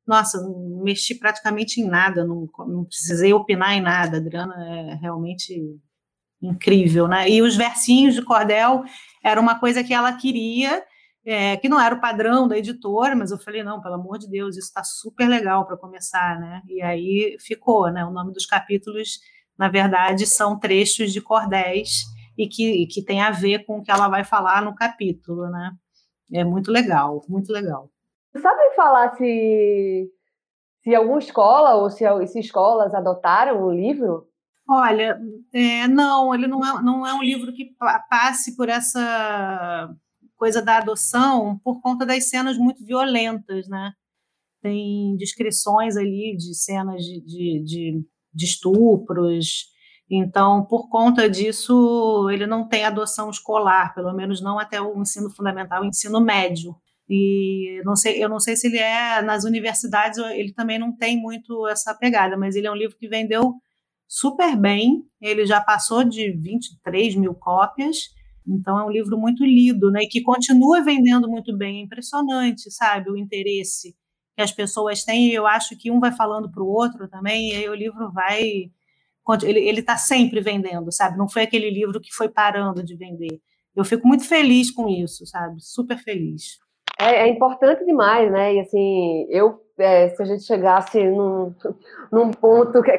[0.06, 4.18] nossa, não mexi praticamente em nada, não, não precisei opinar em nada.
[4.18, 5.80] A Adriana é realmente
[6.42, 7.30] incrível, né?
[7.30, 8.84] E os versinhos de cordel
[9.24, 10.84] era uma coisa que ela queria,
[11.24, 14.28] é, que não era o padrão da editora, mas eu falei, não, pelo amor de
[14.28, 16.62] Deus, isso está super legal para começar, né?
[16.68, 18.04] E aí ficou, né?
[18.04, 19.20] O nome dos capítulos,
[19.58, 22.04] na verdade, são trechos de cordéis
[22.38, 25.72] e que, que tem a ver com o que ela vai falar no capítulo, né?
[26.34, 27.90] É muito legal, muito legal.
[28.36, 30.10] Sabe falar se,
[30.84, 34.28] se alguma escola ou se, se escolas adotaram o livro?
[34.70, 35.20] Olha,
[35.54, 37.76] é, não, ele não é, não é um livro que
[38.10, 39.94] passe por essa
[40.38, 43.92] coisa da adoção por conta das cenas muito violentas, né?
[44.62, 49.71] Tem descrições ali de cenas de, de, de, de estupros,
[50.12, 55.30] então, por conta disso, ele não tem adoção escolar, pelo menos não até o ensino
[55.30, 56.76] fundamental, o ensino médio.
[57.10, 61.18] E não sei, eu não sei se ele é nas universidades, ele também não tem
[61.18, 63.54] muito essa pegada, mas ele é um livro que vendeu
[64.08, 65.04] super bem.
[65.22, 68.10] Ele já passou de 23 mil cópias,
[68.46, 70.04] então é um livro muito lido, né?
[70.04, 71.80] E que continua vendendo muito bem.
[71.80, 73.96] É impressionante, sabe, o interesse
[74.36, 75.32] que as pessoas têm.
[75.32, 78.72] Eu acho que um vai falando para o outro também, e aí o livro vai.
[79.44, 81.18] Ele está sempre vendendo, sabe?
[81.18, 83.40] Não foi aquele livro que foi parando de vender.
[83.76, 85.56] Eu fico muito feliz com isso, sabe?
[85.60, 86.60] Super feliz.
[87.00, 88.54] É, é, importante demais, né?
[88.54, 91.56] E assim, eu, é, se a gente chegasse num,
[92.12, 92.92] num ponto que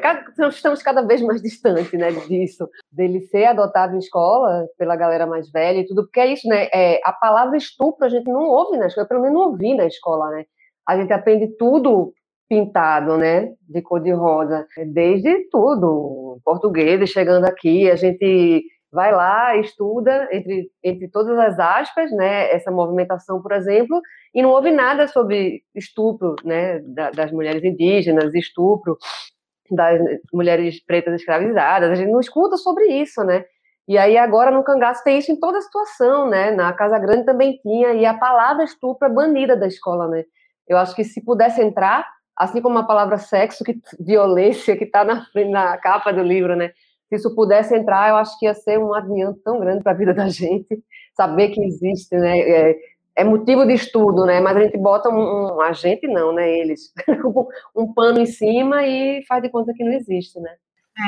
[0.49, 5.49] estamos cada vez mais distantes, né, disso, dele ser adotado em escola pela galera mais
[5.49, 6.67] velha e tudo, porque é isso, né?
[6.73, 9.85] É, a palavra estupro a gente não ouve na escola, pelo menos não ouvi na
[9.85, 10.45] escola, né?
[10.85, 12.13] A gente aprende tudo
[12.53, 19.57] pintado, né, de cor de rosa, desde tudo, português chegando aqui, a gente vai lá,
[19.57, 23.99] estuda, entre, entre todas as aspas, né, essa movimentação, por exemplo,
[24.35, 26.79] e não houve nada sobre estupro né,
[27.15, 28.95] das mulheres indígenas, estupro
[29.71, 29.99] das
[30.31, 33.43] mulheres pretas escravizadas, a gente não escuta sobre isso, né?
[33.87, 36.51] E aí agora no cangaço tem isso em toda a situação, né?
[36.51, 40.23] Na Casa Grande também tinha, e a palavra estupro é banida da escola, né?
[40.67, 45.03] Eu acho que se pudesse entrar, assim como a palavra sexo, que violência, que está
[45.03, 46.71] na, na capa do livro, né?
[47.13, 49.95] se isso pudesse entrar, eu acho que ia ser um adianto tão grande para a
[49.95, 50.83] vida da gente,
[51.15, 52.39] saber que existe, né?
[52.39, 52.75] É,
[53.17, 54.39] é, motivo de estudo, né?
[54.41, 56.49] Mas a gente bota um, um a gente não, né?
[56.49, 56.91] Eles
[57.75, 60.55] um pano em cima e faz de conta que não existe, né?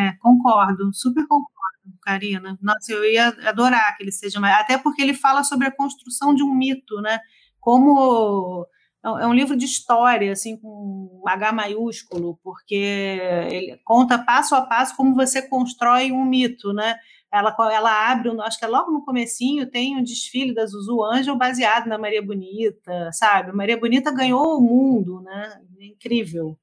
[0.01, 2.57] É, concordo, super concordo, Karina.
[2.61, 6.33] Nossa, eu ia adorar que ele seja mais, até porque ele fala sobre a construção
[6.33, 7.19] de um mito, né?
[7.59, 8.67] Como
[9.05, 13.19] é, é um livro de história, assim, com H maiúsculo, porque
[13.51, 16.95] ele conta passo a passo como você constrói um mito, né?
[17.31, 21.37] Ela, ela abre, acho que é logo no comecinho, tem um desfile da Zuzu Angel
[21.37, 23.51] baseado na Maria Bonita, sabe?
[23.51, 25.61] Maria Bonita ganhou o mundo, né?
[25.79, 26.57] É incrível.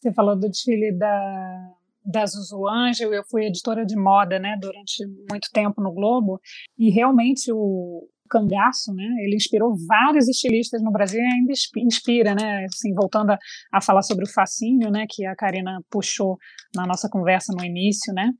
[0.00, 5.04] Você falou do desfile da, da Zuzu Angel, eu fui editora de moda, né, durante
[5.30, 6.40] muito tempo no Globo,
[6.78, 9.04] e realmente o, cangaço, né?
[9.20, 12.64] Ele inspirou vários estilistas no Brasil e ainda inspira, né?
[12.66, 13.38] Assim, voltando a,
[13.72, 15.06] a, falar sobre o fascínio, né?
[15.08, 16.38] Que a Karina puxou
[16.74, 18.30] na nossa conversa no início, né?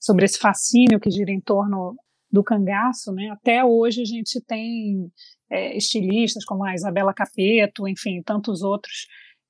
[0.00, 1.96] Sobre esse fascínio que gira em torno
[2.30, 3.28] do cangaço, né?
[3.30, 5.10] Até hoje a gente tem
[5.50, 9.06] é, estilistas como a Isabela Capeto, enfim, tantos outros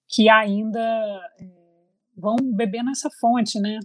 [0.08, 0.80] que ainda
[1.40, 1.44] é,
[2.16, 3.78] vão beber nessa fonte, né?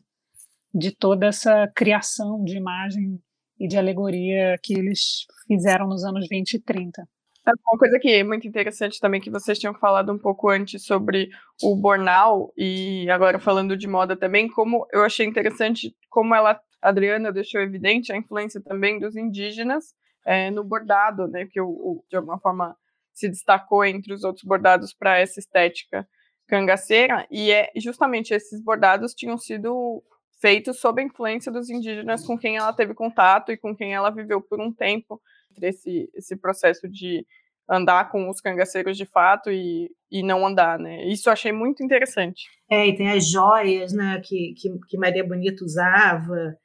[0.73, 3.19] De toda essa criação de imagem
[3.59, 7.07] e de alegoria que eles fizeram nos anos 20 e 30.
[7.47, 10.83] É uma coisa que é muito interessante também que vocês tinham falado um pouco antes
[10.83, 11.29] sobre
[11.63, 17.31] o Bornal e agora falando de moda também, como eu achei interessante como ela, Adriana
[17.31, 19.95] deixou evidente a influência também dos indígenas
[20.25, 22.75] é, no bordado, né, que o, o, de alguma forma
[23.13, 26.05] se destacou entre os outros bordados para essa estética
[26.47, 30.03] cangaceira e é justamente esses bordados tinham sido
[30.39, 34.09] feitos sob a influência dos indígenas com quem ela teve contato e com quem ela
[34.09, 35.21] viveu por um tempo,
[35.61, 37.25] esse, esse processo de
[37.69, 41.05] andar com os cangaceiros de fato e, e não andar, né?
[41.05, 42.43] Isso eu achei muito interessante.
[42.69, 46.55] É, e tem as joias, né, que, que, que Maria Bonita usava,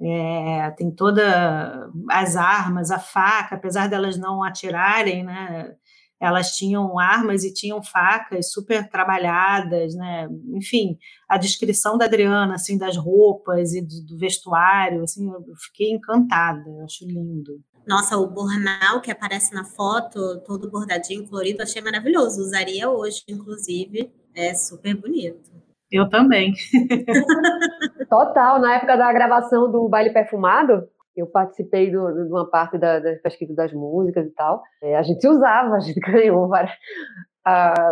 [0.00, 5.74] é, tem toda as armas, a faca, apesar delas não atirarem, né,
[6.22, 10.28] elas tinham armas e tinham facas super trabalhadas, né?
[10.54, 10.96] Enfim,
[11.28, 16.84] a descrição da Adriana, assim, das roupas e do, vestuário, assim, eu fiquei encantada, eu
[16.84, 17.60] acho lindo.
[17.84, 22.40] Nossa, o bornal que aparece na foto, todo bordadinho, colorido, achei maravilhoso.
[22.40, 25.50] Usaria hoje, inclusive, é super bonito.
[25.90, 26.54] Eu também.
[28.08, 33.14] Total, na época da gravação do Baile Perfumado, eu participei de uma parte da, da
[33.16, 34.62] pesquisa das músicas e tal.
[34.82, 36.74] É, a gente usava, a gente ganhou várias,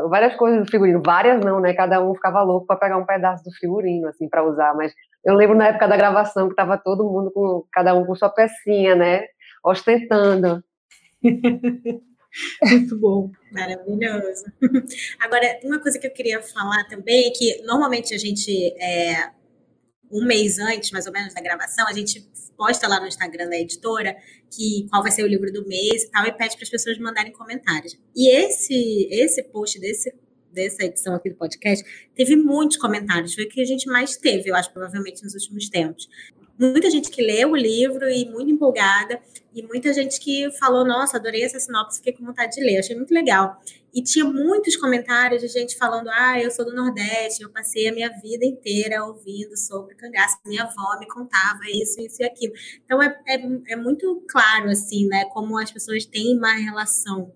[0.09, 1.03] várias coisas do figurino.
[1.05, 1.75] Várias não, né?
[1.75, 4.75] Cada um ficava louco para pegar um pedaço do figurino, assim, para usar.
[4.75, 4.93] Mas
[5.25, 8.31] eu lembro na época da gravação que tava todo mundo com, cada um com sua
[8.31, 9.25] pecinha, né?
[9.65, 10.63] Ostentando.
[12.63, 13.31] Muito bom.
[13.53, 14.45] Maravilhoso.
[15.19, 19.31] Agora, uma coisa que eu queria falar também é que normalmente a gente, é,
[20.11, 23.57] um mês antes, mais ou menos, da gravação, a gente posta lá no Instagram da
[23.57, 24.17] editora
[24.51, 26.99] que qual vai ser o livro do mês e tal, e pede para as pessoas
[26.99, 27.99] mandarem comentários.
[28.15, 30.13] E esse, esse post desse,
[30.53, 31.85] dessa edição aqui do podcast
[32.15, 35.69] teve muitos comentários, foi o que a gente mais teve, eu acho, provavelmente nos últimos
[35.69, 36.09] tempos
[36.61, 39.21] muita gente que leu o livro e muito empolgada,
[39.55, 42.95] e muita gente que falou: Nossa, adorei essa sinopse, fiquei com vontade de ler, achei
[42.95, 43.61] muito legal.
[43.93, 47.93] E tinha muitos comentários de gente falando: Ah, eu sou do Nordeste, eu passei a
[47.93, 52.53] minha vida inteira ouvindo sobre cangaço, minha avó me contava isso, isso e aquilo.
[52.85, 57.33] Então é, é, é muito claro, assim, né, como as pessoas têm uma relação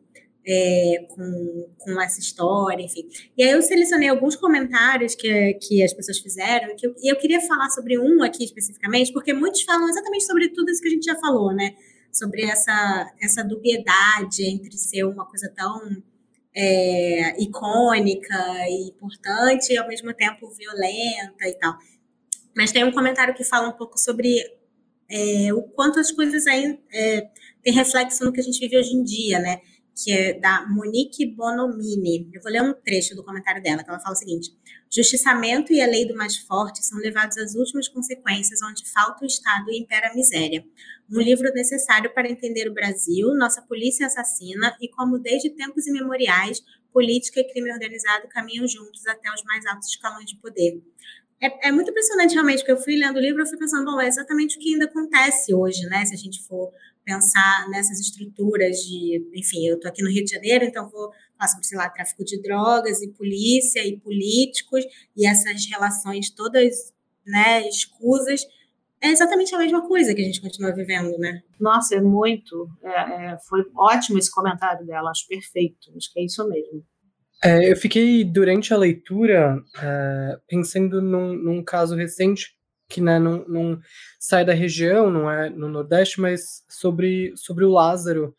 [0.46, 3.08] é, com, com essa história, enfim.
[3.36, 7.16] E aí eu selecionei alguns comentários que, que as pessoas fizeram que eu, e eu
[7.16, 10.90] queria falar sobre um aqui especificamente, porque muitos falam exatamente sobre tudo isso que a
[10.90, 11.74] gente já falou, né?
[12.12, 16.02] Sobre essa, essa dubiedade entre ser uma coisa tão
[16.54, 21.74] é, icônica e importante e ao mesmo tempo violenta e tal.
[22.56, 24.38] Mas tem um comentário que fala um pouco sobre
[25.10, 27.28] é, o quanto as coisas aí é,
[27.62, 29.60] têm reflexo no que a gente vive hoje em dia, né?
[29.96, 32.28] Que é da Monique Bonomini.
[32.32, 34.50] Eu vou ler um trecho do comentário dela, que ela fala o seguinte:
[34.92, 39.26] Justiçamento e a lei do mais forte são levados às últimas consequências, onde falta o
[39.26, 40.64] Estado e impera a miséria.
[41.10, 46.62] Um livro necessário para entender o Brasil, nossa polícia assassina e como, desde tempos imemoriais,
[46.92, 50.80] política e crime organizado caminham juntos até os mais altos escalões de poder.
[51.40, 54.00] É, é, muito impressionante, realmente, porque eu fui lendo o livro e fui pensando, bom,
[54.00, 56.04] é exatamente o que ainda acontece hoje, né?
[56.06, 56.72] Se a gente for
[57.04, 61.48] pensar nessas estruturas de, enfim, eu estou aqui no Rio de Janeiro, então vou falar
[61.48, 64.84] sobre, sei lá, tráfico de drogas e polícia e políticos
[65.16, 66.92] e essas relações todas,
[67.26, 68.46] né, escusas,
[69.04, 71.42] é exatamente a mesma coisa que a gente continua vivendo, né?
[71.60, 72.66] Nossa, é muito.
[72.82, 75.92] É, é, foi ótimo esse comentário dela, acho perfeito.
[75.94, 76.82] Acho que é isso mesmo.
[77.44, 82.53] É, eu fiquei, durante a leitura, é, pensando num, num, caso recente
[82.88, 83.78] que né, não, não
[84.18, 88.34] sai da região, não é no Nordeste, mas sobre, sobre o Lázaro,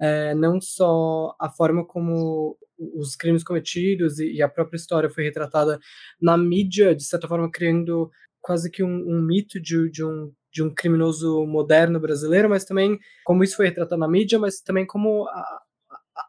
[0.00, 5.24] é, não só a forma como os crimes cometidos e, e, a própria história foi
[5.24, 5.78] retratada
[6.20, 10.62] na mídia, de certa forma criando quase que um, um mito de, de, um, de
[10.62, 15.28] um criminoso moderno brasileiro, mas também como isso foi retratado na mídia, mas também como
[15.28, 15.60] a,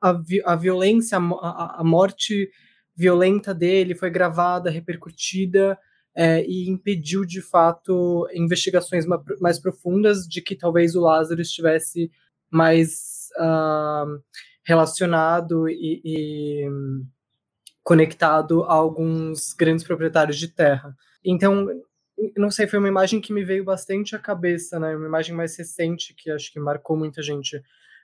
[0.03, 2.49] a, a violência, a, a morte
[2.95, 5.79] violenta dele foi gravada, repercutida,
[6.15, 9.05] é, e impediu de fato investigações
[9.39, 12.11] mais profundas de que talvez o Lázaro estivesse
[12.51, 14.21] mais uh,
[14.65, 16.69] relacionado e, e,
[17.83, 20.95] conectado a alguns grandes proprietários de terra.
[21.23, 21.67] Então,
[22.37, 24.95] não sei, foi uma imagem que me veio bastante à cabeça, né?
[24.95, 27.61] Uma imagem mais recente que acho que marcou muita gente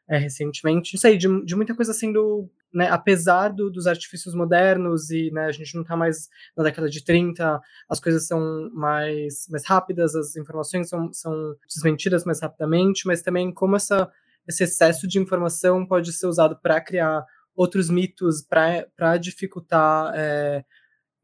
[0.10, 0.94] é, recentemente.
[0.94, 5.46] Não sei, de, de muita coisa sendo né, apesar do, dos artifícios modernos e né,
[5.46, 10.16] a gente não está mais na década de 30, as coisas são mais, mais rápidas,
[10.16, 14.12] as informações são, são desmentidas mais rapidamente, mas também como essa,
[14.48, 20.64] esse excesso de informação pode ser usado para criar outros mitos, para dificultar é,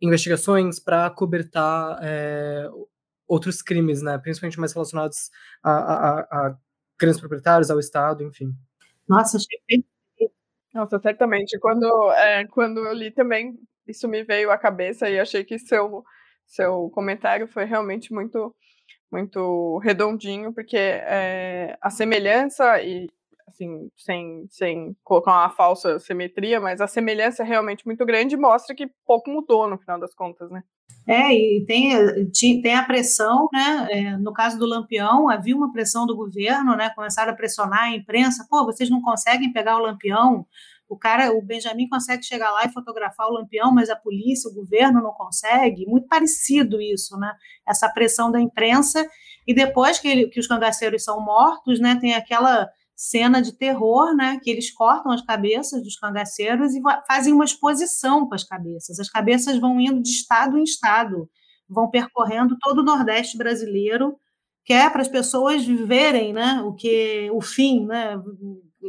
[0.01, 2.67] investigações, para cobertar é,
[3.27, 5.29] outros crimes, né, principalmente mais relacionados
[5.61, 6.57] a, a, a
[6.99, 8.55] grandes proprietários, ao Estado, enfim.
[9.07, 9.83] Nossa, achei
[10.73, 11.59] nossa, certamente.
[11.59, 13.53] Quando, é, quando eu li também,
[13.87, 16.03] isso me veio à cabeça e achei que seu,
[16.47, 18.55] seu comentário foi realmente muito,
[19.11, 23.09] muito redondinho, porque é, a semelhança e
[23.47, 28.37] assim, sem, sem colocar uma falsa simetria, mas a semelhança é realmente muito grande e
[28.37, 30.63] mostra que pouco mudou no final das contas, né?
[31.07, 33.87] É, e tem, tem a pressão, né?
[33.91, 36.89] É, no caso do Lampião, havia uma pressão do governo, né?
[36.91, 40.45] Começaram a pressionar a imprensa, pô, vocês não conseguem pegar o Lampião,
[40.93, 44.53] o cara, o Benjamin consegue chegar lá e fotografar o Lampião, mas a polícia, o
[44.53, 45.87] governo não consegue.
[45.87, 47.33] Muito parecido isso, né?
[47.67, 49.03] Essa pressão da imprensa.
[49.47, 51.97] E depois que, ele, que os cangaceiros são mortos, né?
[51.99, 54.39] Tem aquela cena de terror, né?
[54.43, 58.99] Que eles cortam as cabeças dos cangaceiros e fazem uma exposição com as cabeças.
[58.99, 61.29] As cabeças vão indo de estado em estado,
[61.67, 64.15] vão percorrendo todo o Nordeste brasileiro,
[64.65, 66.61] que é para as pessoas verem, né?
[66.63, 68.21] O que o fim, né?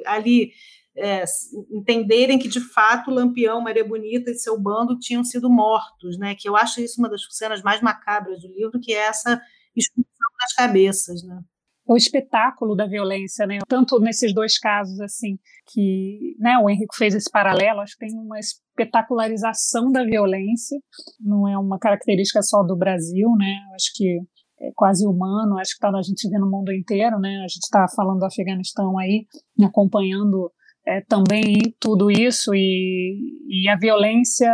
[0.07, 0.53] Ali
[0.97, 1.25] é,
[1.73, 6.35] entenderem que de fato Lampião, Maria Bonita e seu bando tinham sido mortos, né?
[6.35, 9.41] Que eu acho isso uma das cenas mais macabras do livro, que é essa
[9.75, 11.43] expulsão das cabeças, né?
[11.87, 13.59] O espetáculo da violência, né?
[13.69, 15.39] Tanto nesses dois casos, assim,
[15.73, 20.79] que né, o Henrique fez esse paralelo, acho que tem uma espetacularização da violência,
[21.21, 23.57] não é uma característica só do Brasil, né?
[23.75, 24.19] Acho que
[24.61, 27.37] é quase humano, acho que tá, a gente vê no mundo inteiro, né?
[27.45, 29.27] A gente está falando do Afeganistão aí,
[29.63, 30.51] acompanhando
[30.87, 33.19] é, também tudo isso e,
[33.49, 34.51] e a violência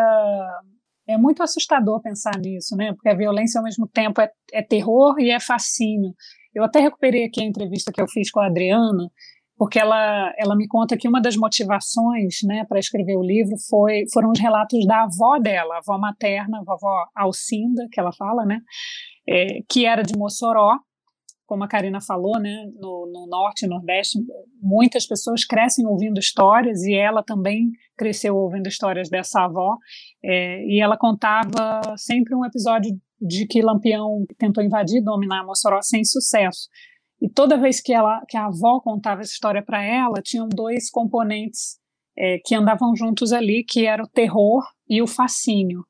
[1.09, 2.93] é muito assustador pensar nisso, né?
[2.93, 6.12] Porque a violência ao mesmo tempo é, é, terror e é fascínio.
[6.55, 9.11] Eu até recuperei aqui a entrevista que eu fiz com a Adriana,
[9.57, 14.05] porque ela, ela me conta que uma das motivações, né, para escrever o livro foi
[14.13, 18.45] foram os relatos da avó dela, a avó materna, a vovó Alcinda, que ela fala,
[18.47, 18.61] né,
[19.29, 20.79] é, que era de Mossoró,
[21.47, 24.21] como a Karina falou, né, no, no, norte e nordeste,
[24.63, 29.77] muitas pessoas crescem ouvindo histórias e ela também cresceu ouvindo histórias dessa avó.
[30.25, 36.05] É, e ela contava sempre um episódio de que Lampião tentou invadir, dominar Mossoró sem
[36.05, 36.68] sucesso.
[37.21, 40.91] E toda vez que, ela, que a avó contava essa história para ela, tinham dois
[40.91, 41.79] componentes
[42.16, 45.85] é, que andavam juntos ali, que era o terror e o fascínio.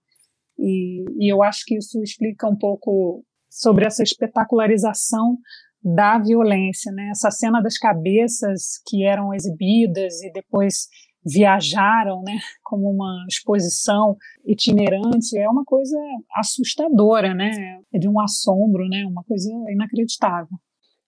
[0.59, 5.39] E, e eu acho que isso explica um pouco sobre essa espetacularização
[5.83, 7.09] da violência, né?
[7.11, 10.89] Essa cena das cabeças que eram exibidas e depois
[11.25, 15.97] viajaram, né, como uma exposição itinerante, é uma coisa
[16.37, 17.51] assustadora, né?
[17.93, 19.05] É de um assombro, né?
[19.07, 20.57] Uma coisa inacreditável.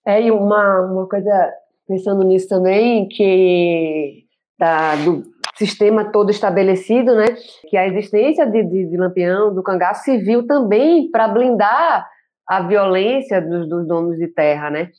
[0.07, 1.53] É, e uma, uma coisa,
[1.87, 4.25] pensando nisso também, que
[4.59, 5.23] tá do
[5.57, 7.27] sistema todo estabelecido, né?
[7.69, 12.07] Que a existência de, de, de Lampião, do cangaço, se viu também para blindar
[12.47, 14.91] a violência dos, dos, donos de terra, né?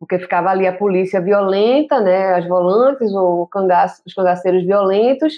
[0.00, 2.34] Porque ficava ali a polícia violenta, né?
[2.34, 5.34] As volantes, ou cangaço, os cangaceiros violentos,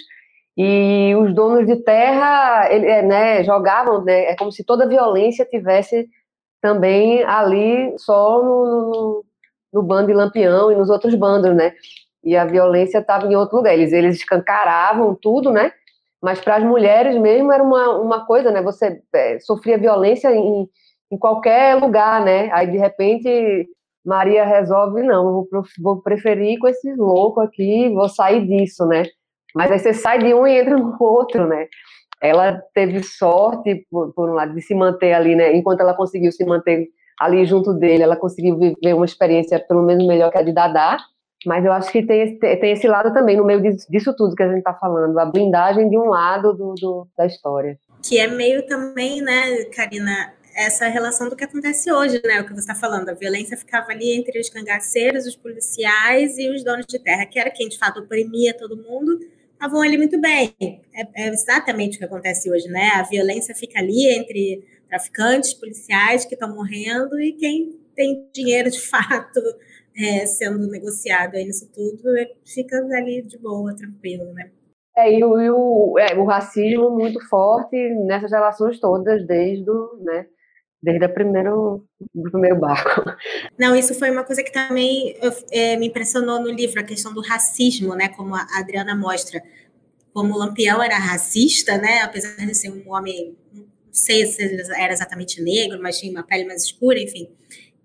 [0.57, 4.25] e os donos de terra, ele, é, né, jogavam, né?
[4.25, 6.07] É como se toda violência tivesse
[6.61, 9.25] também ali só no, no,
[9.73, 11.73] no bando de Lampião e nos outros bandos, né?
[12.23, 13.73] E a violência estava em outro lugar.
[13.73, 15.73] Eles, eles escancaravam tudo, né?
[16.21, 18.61] Mas para as mulheres mesmo era uma, uma coisa, né?
[18.61, 20.69] Você é, sofria violência em,
[21.11, 22.49] em qualquer lugar, né?
[22.53, 23.67] Aí de repente
[24.05, 29.03] Maria resolve, não, vou, vou preferir com esses loucos aqui, vou sair disso, né?
[29.55, 31.67] Mas aí você sai de um e entra no outro, né?
[32.21, 35.55] Ela teve sorte, por, por um lado, de se manter ali, né?
[35.55, 36.87] Enquanto ela conseguiu se manter
[37.19, 40.97] ali junto dele, ela conseguiu viver uma experiência pelo menos melhor que a de Dadá.
[41.45, 44.43] Mas eu acho que tem esse, tem esse lado também, no meio disso tudo que
[44.43, 47.77] a gente está falando, a blindagem de um lado do, do, da história.
[48.01, 52.41] Que é meio também, né, Karina, essa relação do que acontece hoje, né?
[52.41, 56.49] O que você está falando, a violência ficava ali entre os cangaceiros, os policiais e
[56.49, 59.19] os donos de terra, que era quem de fato oprimia todo mundo,
[59.53, 60.53] estavam ali muito bem.
[60.61, 62.89] É, é, exatamente o que acontece hoje, né?
[62.95, 68.79] A violência fica ali entre traficantes, policiais que estão morrendo e quem tem dinheiro de
[68.79, 69.39] fato
[69.97, 74.51] é, sendo negociado aí nisso tudo é, fica ali de boa, tranquilo, né?
[74.95, 77.75] É, e o, e o, é, o racismo muito forte
[78.05, 80.27] nessas relações todas, desde o, né,
[80.83, 83.03] desde o primeiro, do primeiro barco.
[83.57, 85.15] Não, isso foi uma coisa que também
[85.49, 88.09] é, me impressionou no livro, a questão do racismo, né?
[88.09, 89.41] Como a Adriana mostra,
[90.13, 92.01] como o Lampião era racista, né?
[92.01, 94.43] Apesar de ser um homem, não sei se
[94.75, 97.29] era exatamente negro, mas tinha uma pele mais escura, enfim.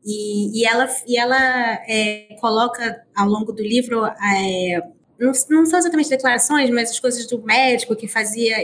[0.04, 4.82] E, e ela, e ela é, coloca ao longo do livro é,
[5.20, 8.56] não, não, são exatamente declarações, mas as coisas do médico que fazia.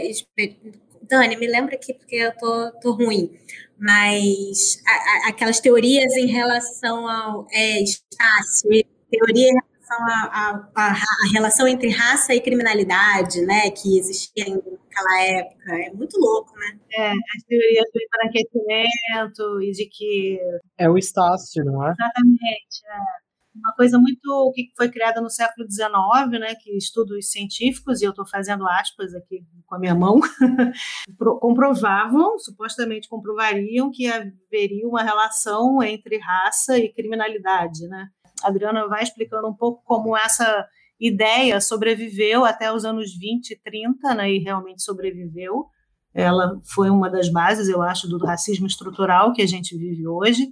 [1.03, 3.31] Dani, me lembra aqui porque eu tô, tô ruim
[3.77, 8.69] mas a, a, aquelas teorias em relação ao é, Estácio,
[9.11, 10.95] teoria em relação à a, a,
[11.33, 16.79] relação entre raça e criminalidade, né, que existia naquela época, é muito louco, né?
[16.97, 20.39] É, as teorias do embranquecimento e de que...
[20.77, 21.91] É o Estácio, não é?
[21.91, 23.24] Exatamente, é.
[23.55, 28.09] Uma coisa muito que foi criada no século XIX, né, que estudos científicos, e eu
[28.09, 30.19] estou fazendo aspas aqui com a minha mão,
[31.39, 37.87] comprovavam, supostamente comprovariam que haveria uma relação entre raça e criminalidade.
[37.87, 38.07] Né?
[38.43, 40.67] A Adriana vai explicando um pouco como essa
[40.99, 45.65] ideia sobreviveu até os anos 20 e 30, né, e realmente sobreviveu.
[46.13, 50.47] Ela foi uma das bases, eu acho, do racismo estrutural que a gente vive hoje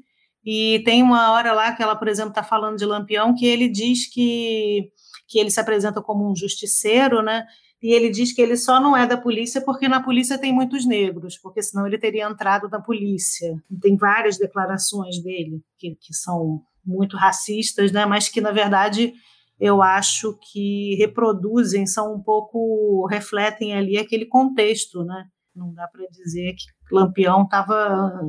[0.46, 3.70] e tem uma hora lá que ela, por exemplo, está falando de Lampião, que ele
[3.70, 4.91] diz que,
[5.28, 7.46] que ele se apresenta como um justiceiro, né?
[7.82, 10.86] E ele diz que ele só não é da polícia porque na polícia tem muitos
[10.86, 13.54] negros, porque senão ele teria entrado na polícia.
[13.82, 18.06] Tem várias declarações dele que, que são muito racistas, né?
[18.06, 19.14] Mas que, na verdade,
[19.60, 25.26] eu acho que reproduzem, são um pouco, refletem ali aquele contexto, né?
[25.56, 28.22] Não dá para dizer que Lampião estava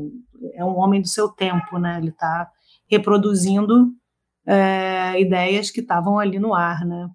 [0.55, 1.99] é um homem do seu tempo, né?
[1.99, 2.51] Ele está
[2.91, 3.93] reproduzindo
[4.47, 7.09] é, ideias que estavam ali no ar, né?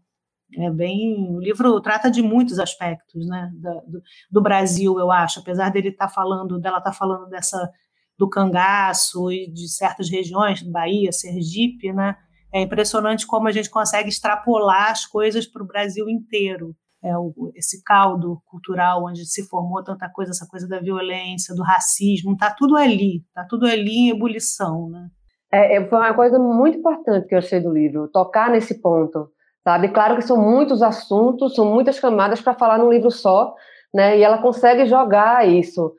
[0.58, 4.02] É bem, o livro trata de muitos aspectos, né, do,
[4.32, 7.72] do Brasil, eu acho, apesar dele estar tá falando, dela estar tá falando dessa
[8.18, 12.18] do cangaço e de certas regiões, Bahia, Sergipe, né?
[12.52, 17.52] É impressionante como a gente consegue extrapolar as coisas para o Brasil inteiro é, o,
[17.56, 22.54] esse caldo cultural onde se formou tanta coisa, essa coisa da violência, do racismo, está
[22.54, 25.08] tudo ali, está tudo ali em ebulição, né?
[25.52, 29.30] É, é, foi uma coisa muito importante que eu achei do livro, tocar nesse ponto,
[29.64, 29.90] sabe?
[29.90, 33.56] Claro que são muitos assuntos, são muitas camadas para falar num livro só,
[33.94, 34.18] né?
[34.18, 35.94] E ela consegue jogar isso,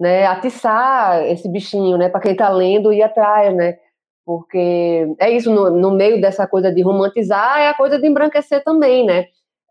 [0.00, 0.26] né?
[0.26, 2.08] Atiçar esse bichinho, né?
[2.08, 3.76] Para quem está lendo e atrás, né?
[4.24, 8.64] Porque é isso, no, no meio dessa coisa de romantizar, é a coisa de embranquecer
[8.64, 9.26] também, né?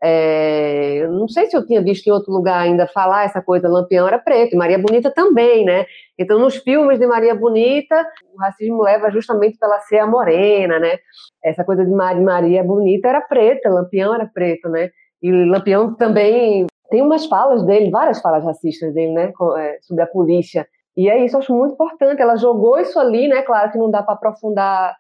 [0.06, 4.06] É, não sei se eu tinha visto em outro lugar ainda falar essa coisa, Lampião
[4.06, 5.86] era preto, e Maria Bonita também, né?
[6.20, 10.98] Então, nos filmes de Maria Bonita, o racismo leva justamente pela ser a morena, né?
[11.42, 14.90] Essa coisa de Maria Bonita era preta, Lampião era preto, né?
[15.22, 19.32] E Lampião também tem umas falas dele, várias falas racistas dele, né?
[19.58, 20.68] É, sobre a polícia.
[20.98, 22.22] E é isso, eu acho muito importante.
[22.22, 23.42] Ela jogou isso ali, né?
[23.42, 24.98] Claro que não dá para aprofundar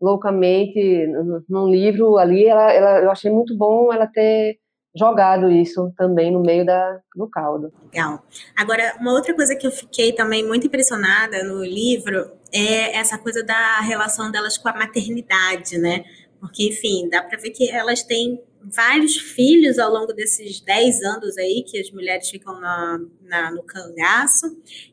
[0.00, 1.06] loucamente
[1.48, 4.58] num livro ali, ela, ela, eu achei muito bom ela ter
[4.96, 7.70] jogado isso também no meio da, do caldo.
[7.84, 8.24] Legal.
[8.56, 13.44] Agora, uma outra coisa que eu fiquei também muito impressionada no livro é essa coisa
[13.44, 16.04] da relação delas com a maternidade, né?
[16.40, 18.40] Porque, enfim, dá para ver que elas têm
[18.74, 23.62] vários filhos ao longo desses 10 anos aí que as mulheres ficam na, na no
[23.62, 24.46] cangaço.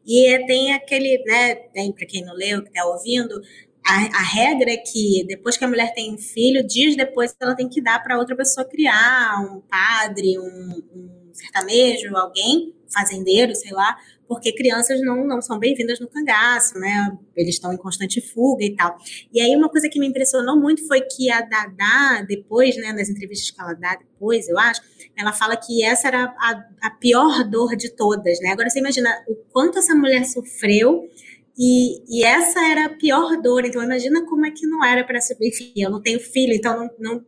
[0.06, 3.42] E tem aquele, né, tem para quem não leu, que está ouvindo,
[3.86, 7.56] a, a, regra é que depois que a mulher tem um filho, dias depois ela
[7.56, 13.72] tem que dar para outra pessoa criar, um padre, um, um sertanejo, alguém, fazendeiro, sei
[13.72, 17.18] lá, porque crianças não, não são bem-vindas no cangaço, né?
[17.36, 18.98] Eles estão em constante fuga e tal.
[19.34, 23.10] E aí uma coisa que me impressionou muito foi que a Dada, depois, né, nas
[23.10, 24.82] entrevistas que ela dá depois, eu acho,
[25.18, 28.50] ela fala que essa era a, a pior dor de todas, né?
[28.52, 31.10] Agora você imagina o quanto essa mulher sofreu
[31.58, 33.66] e, e, essa era a pior dor.
[33.66, 35.38] Então, imagina como é que não era para ser.
[35.42, 37.26] Enfim, eu não tenho filho, então não, não,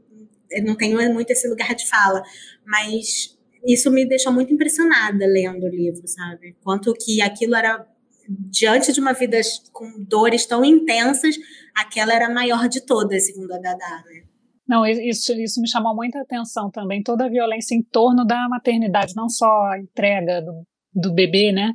[0.63, 2.23] não tenho muito esse lugar de fala.
[2.65, 6.55] Mas isso me deixou muito impressionada lendo o livro, sabe?
[6.63, 7.85] Quanto que aquilo era.
[8.27, 9.39] Diante de uma vida
[9.71, 11.35] com dores tão intensas,
[11.75, 14.23] aquela era a maior de todas, segundo a Dada, né?
[14.67, 19.13] Não, isso, isso me chamou muita atenção também, toda a violência em torno da maternidade,
[19.15, 21.71] não só a entrega do, do bebê, né?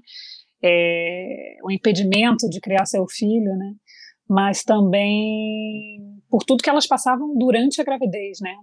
[0.62, 3.74] É, o impedimento de criar seu filho, né?
[4.28, 8.54] Mas também por tudo que elas passavam durante a gravidez, né?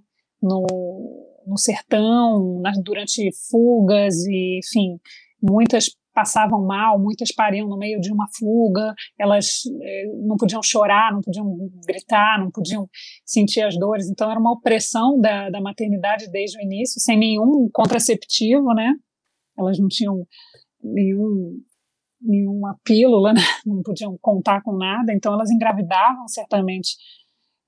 [0.41, 0.65] No,
[1.45, 4.99] no sertão, nas, durante fugas e, enfim,
[5.41, 11.13] muitas passavam mal, muitas pariam no meio de uma fuga, elas eh, não podiam chorar,
[11.13, 11.45] não podiam
[11.87, 12.89] gritar, não podiam
[13.23, 17.69] sentir as dores, então era uma opressão da, da maternidade desde o início, sem nenhum
[17.71, 18.95] contraceptivo, né?
[19.55, 20.25] Elas não tinham
[20.83, 21.59] nenhum
[22.21, 23.41] nenhuma pílula, né?
[23.65, 26.95] não podiam contar com nada, então elas engravidavam certamente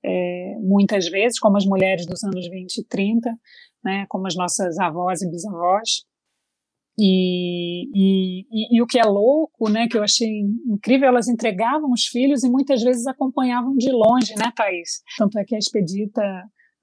[0.04, 3.30] é, muitas vezes, como as mulheres dos anos 20 e 30,
[3.84, 4.06] né?
[4.08, 6.04] como as nossas avós e bisavós.
[6.98, 10.28] E, e, e, e, o que é louco, né, que eu achei
[10.66, 15.00] incrível, elas entregavam os filhos e muitas vezes acompanhavam de longe, né, Thaís?
[15.16, 16.20] Tanto é que a Expedita,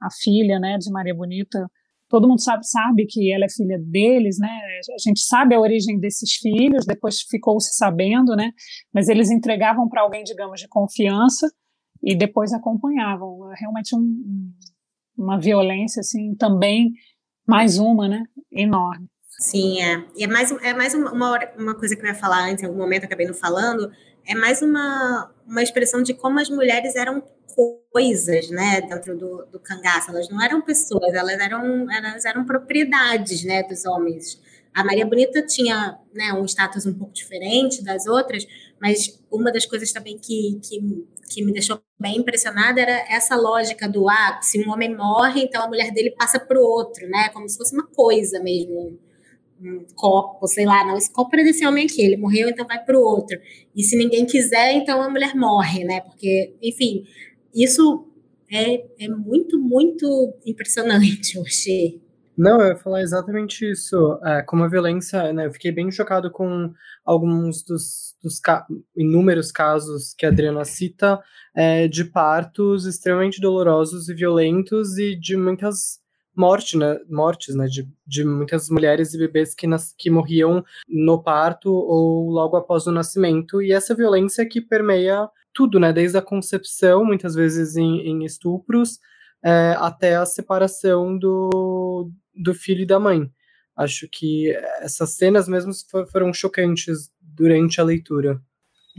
[0.02, 1.70] a filha, né, de Maria Bonita,
[2.10, 4.48] todo mundo sabe, sabe que ela é filha deles, né?
[4.48, 8.52] A gente sabe a origem desses filhos, depois ficou se sabendo, né?
[8.94, 11.52] Mas eles entregavam para alguém, digamos, de confiança
[12.02, 13.50] e depois acompanhavam.
[13.60, 14.52] Realmente um,
[15.18, 16.92] uma violência, assim, também
[17.46, 18.24] mais uma, né?
[18.52, 19.08] Enorme.
[19.40, 20.04] Sim, é.
[20.16, 21.12] E é mais, é mais uma,
[21.58, 23.92] uma coisa que eu ia falar antes, em algum momento acabei não falando,
[24.26, 27.24] é mais uma, uma expressão de como as mulheres eram
[27.92, 30.12] coisas, né, dentro do, do cangaço.
[30.12, 34.40] Elas não eram pessoas, elas eram, elas eram propriedades, né, dos homens.
[34.74, 38.46] A Maria Bonita tinha né, um status um pouco diferente das outras,
[38.80, 40.80] mas uma das coisas também que, que,
[41.30, 45.64] que me deixou bem impressionada era essa lógica do ah, se um homem morre, então
[45.64, 47.30] a mulher dele passa para o outro, né?
[47.30, 49.00] Como se fosse uma coisa mesmo,
[49.62, 52.84] um copo, sei lá, não, esse copo era desse homem aqui, ele morreu, então vai
[52.84, 53.38] para o outro.
[53.76, 56.02] E se ninguém quiser, então a mulher morre, né?
[56.02, 57.04] Porque, enfim,
[57.54, 58.08] isso
[58.52, 62.02] é, é muito, muito impressionante, achei.
[62.38, 64.20] Não, eu ia falar exatamente isso.
[64.24, 66.72] É, como a violência, né, eu fiquei bem chocado com
[67.04, 71.20] alguns dos, dos ca inúmeros casos que a Adriana cita
[71.56, 76.00] é, de partos extremamente dolorosos e violentos e de muitas
[76.38, 81.22] mortes, né, mortes, né, de, de muitas mulheres e bebês que, nas, que morriam no
[81.22, 83.62] parto ou logo após o nascimento.
[83.62, 89.00] E essa violência que permeia tudo, né, desde a concepção, muitas vezes em, em estupros,
[89.44, 93.32] é, até a separação do, do filho e da mãe.
[93.76, 95.72] Acho que essas cenas mesmo
[96.12, 98.42] foram chocantes durante a leitura.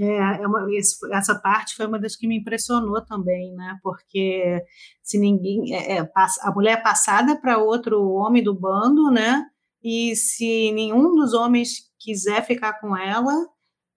[0.01, 0.67] É, é uma,
[1.13, 3.79] essa parte foi uma das que me impressionou também, né?
[3.83, 4.63] Porque
[5.03, 6.11] se ninguém é, é
[6.43, 9.45] a mulher é passada para outro homem do bando, né?
[9.83, 13.33] E se nenhum dos homens quiser ficar com ela,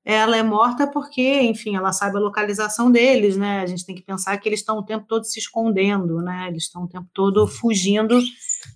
[0.04, 3.62] ela é morta porque, enfim, ela sabe a localização deles, né?
[3.62, 6.48] A gente tem que pensar que eles estão o tempo todo se escondendo, né?
[6.48, 8.20] Eles estão o tempo todo fugindo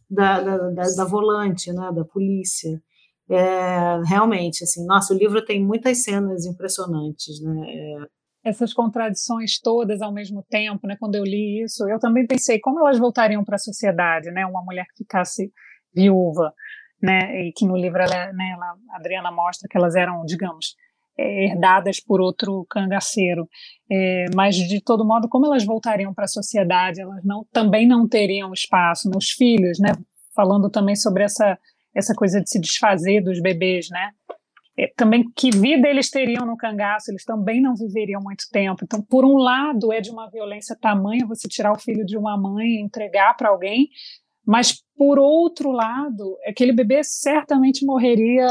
[0.09, 1.91] da, da, da, da volante, né?
[1.91, 2.81] Da polícia.
[3.29, 7.65] É, realmente, assim, nossa, o livro tem muitas cenas impressionantes, né?
[7.67, 8.49] É...
[8.49, 10.95] Essas contradições todas ao mesmo tempo, né?
[10.99, 14.45] Quando eu li isso, eu também pensei como elas voltariam para a sociedade, né?
[14.45, 15.51] Uma mulher que ficasse
[15.93, 16.53] viúva,
[17.01, 17.47] né?
[17.47, 20.75] E que no livro ela, né, ela, a Adriana mostra que elas eram, digamos,
[21.17, 23.49] é, herdadas por outro cangaceiro.
[23.91, 28.07] É, mas, de todo modo, como elas voltariam para a sociedade, elas não, também não
[28.07, 29.09] teriam espaço.
[29.09, 29.93] Nos filhos, né?
[30.35, 31.57] falando também sobre essa,
[31.95, 34.11] essa coisa de se desfazer dos bebês, né?
[34.77, 38.83] É, também que vida eles teriam no cangaço, eles também não viveriam muito tempo.
[38.83, 42.37] Então, por um lado, é de uma violência tamanha você tirar o filho de uma
[42.37, 43.87] mãe e entregar para alguém,
[44.45, 48.47] mas por outro lado, aquele bebê certamente morreria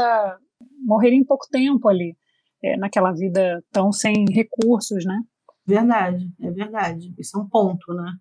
[0.83, 2.15] morreria em pouco tempo ali
[2.63, 5.21] é, naquela vida tão sem recursos, né?
[5.65, 7.13] Verdade, é verdade.
[7.17, 8.11] Isso é um ponto, né?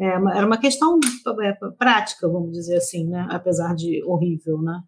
[0.00, 0.98] É, era uma questão
[1.42, 3.26] é, prática, vamos dizer assim, né?
[3.30, 4.80] Apesar de horrível, né?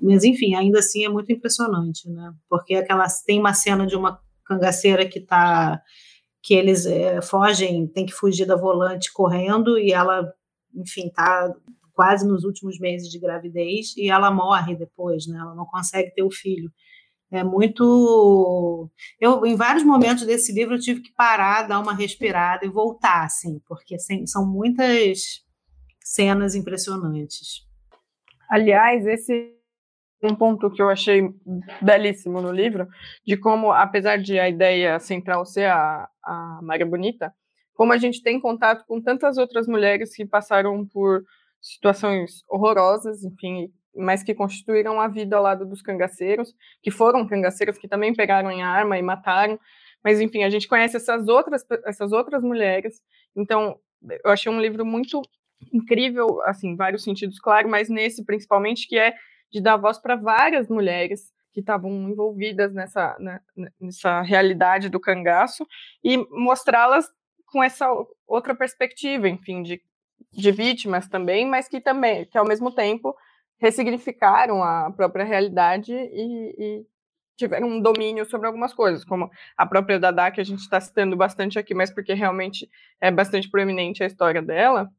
[0.00, 2.32] Mas enfim, ainda assim é muito impressionante, né?
[2.48, 5.80] Porque aquela tem uma cena de uma cangaceira que tá
[6.42, 10.32] que eles é, fogem, tem que fugir da volante correndo e ela,
[10.76, 11.52] enfim, tá
[11.92, 15.38] quase nos últimos meses de gravidez e ela morre depois, né?
[15.40, 16.70] Ela não consegue ter o filho.
[17.30, 18.88] É muito.
[19.20, 23.24] Eu, em vários momentos desse livro, eu tive que parar, dar uma respirada e voltar,
[23.24, 25.44] assim, porque assim, são muitas
[26.00, 27.66] cenas impressionantes.
[28.48, 29.56] Aliás, esse
[30.22, 31.22] é um ponto que eu achei
[31.82, 32.86] belíssimo no livro,
[33.26, 37.34] de como, apesar de a ideia central ser a, a Maria Bonita,
[37.74, 41.24] como a gente tem contato com tantas outras mulheres que passaram por
[41.60, 47.78] situações horrorosas, enfim, mas que constituíram a vida ao lado dos cangaceiros, que foram cangaceiros
[47.78, 49.58] que também pegaram em arma e mataram.
[50.02, 53.00] Mas, enfim, a gente conhece essas outras, essas outras mulheres.
[53.34, 53.78] Então,
[54.24, 55.20] eu achei um livro muito
[55.72, 59.14] incrível, assim, vários sentidos, claro, mas nesse principalmente, que é
[59.50, 63.40] de dar voz para várias mulheres que estavam envolvidas nessa, né,
[63.80, 65.66] nessa realidade do cangaço
[66.04, 67.10] e mostrá-las
[67.46, 67.88] com essa
[68.26, 69.80] outra perspectiva, enfim, de,
[70.32, 73.16] de vítimas também, mas que também, que ao mesmo tempo
[73.58, 76.86] ressignificaram a própria realidade e, e,
[77.36, 81.16] tiveram um domínio sobre algumas coisas, como a própria Dada, que a gente está citando
[81.16, 82.68] bastante aqui, mas porque realmente
[83.00, 84.90] é bastante proeminente a história dela,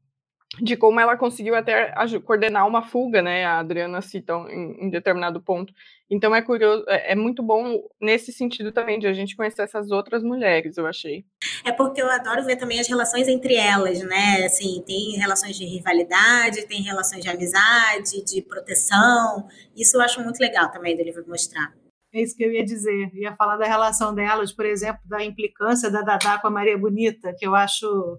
[0.60, 1.92] de como ela conseguiu até
[2.24, 3.44] coordenar uma fuga, né?
[3.44, 5.72] A Adriana cita em, em determinado ponto.
[6.10, 9.90] Então é curioso, é, é, muito bom nesse sentido também de a gente conhecer essas
[9.90, 11.24] outras mulheres, eu achei.
[11.66, 14.46] É porque eu adoro ver também as relações entre elas, né?
[14.46, 19.46] Assim, tem relações de rivalidade, tem relações de amizade, de proteção.
[19.76, 21.74] Isso eu acho muito legal também do livro mostrar.
[22.14, 23.10] É isso que eu ia dizer.
[23.12, 26.78] Eu ia falar da relação delas, por exemplo, da implicância da Dadá com a Maria
[26.78, 28.18] Bonita, que eu acho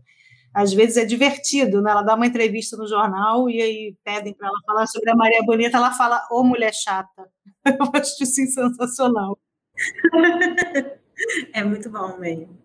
[0.53, 1.91] às vezes é divertido, né?
[1.91, 5.43] Ela dá uma entrevista no jornal e aí pedem para ela falar sobre a Maria
[5.43, 7.29] Bonita, ela fala, ô mulher chata.
[7.65, 9.37] Eu acho isso sensacional.
[11.53, 12.57] é muito bom mesmo.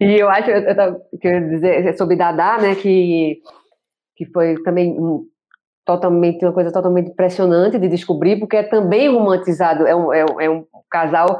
[0.00, 3.42] E eu acho, eu, eu quero dizer sobre Dadá, né, que,
[4.16, 4.96] que foi também
[5.84, 10.40] totalmente uma coisa totalmente impressionante de descobrir, porque é também romantizado, é um, é um,
[10.40, 11.38] é um casal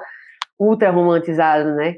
[0.59, 1.97] ultra romantizado, né?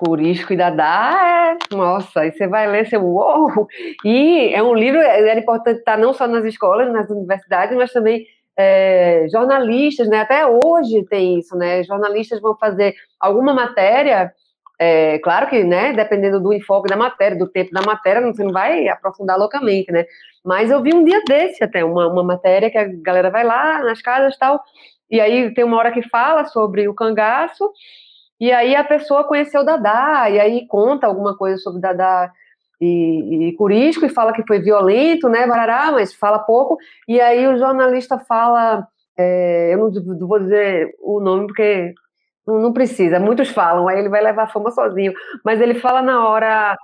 [0.00, 3.68] Curisco e Dadá, é, nossa, aí você vai ler, você, uou!
[4.02, 8.24] E é um livro, é importante estar não só nas escolas, nas universidades, mas também
[8.56, 10.20] é, jornalistas, né?
[10.20, 11.84] Até hoje tem isso, né?
[11.84, 14.32] Jornalistas vão fazer alguma matéria,
[14.78, 15.92] é, claro que, né?
[15.92, 20.06] Dependendo do enfoque da matéria, do tempo da matéria, você não vai aprofundar loucamente, né?
[20.42, 23.82] Mas eu vi um dia desse até uma, uma matéria que a galera vai lá
[23.82, 24.62] nas casas e tal,
[25.10, 27.70] e aí tem uma hora que fala sobre o cangaço,
[28.40, 32.32] e aí a pessoa conheceu Dadá, e aí conta alguma coisa sobre Dadá
[32.80, 37.46] e, e Curisco, e fala que foi violento, né, barará, mas fala pouco, e aí
[37.46, 38.86] o jornalista fala,
[39.18, 41.92] é, eu não, vou dizer o nome porque
[42.46, 45.12] não, não, precisa, muitos falam, aí ele vai levar a fama sozinho,
[45.44, 46.76] mas ele fala na hora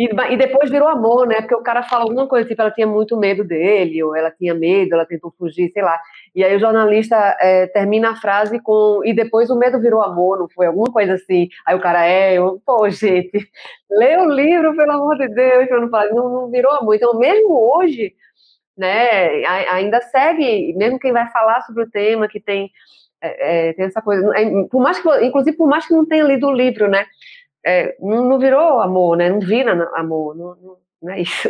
[0.00, 1.42] e, e, depois virou amor, né?
[1.42, 4.54] Porque o cara fala alguma coisa, tipo, ela tinha muito medo dele, ou ela tinha
[4.54, 6.00] medo, ela tentou fugir, sei lá.
[6.34, 10.38] E aí o jornalista é, termina a frase com e depois o medo virou amor,
[10.38, 10.66] não foi?
[10.66, 11.48] Alguma coisa assim.
[11.66, 13.30] Aí o cara, é, eu, pô, gente,
[13.90, 16.94] lê o livro, pelo amor de Deus, eu não, falo, não, não virou amor.
[16.94, 18.14] Então, mesmo hoje,
[18.78, 22.70] né, ainda segue, mesmo quem vai falar sobre o tema, que tem,
[23.20, 26.24] é, é, tem essa coisa, é, por mais que, inclusive por mais que não tenha
[26.24, 27.04] lido o livro, né?
[27.64, 29.28] É, não, não, virou amor, né?
[29.28, 31.48] Não vira amor, não, não, não é isso.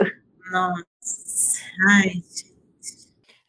[0.53, 0.85] Nossa,
[1.89, 2.13] ai.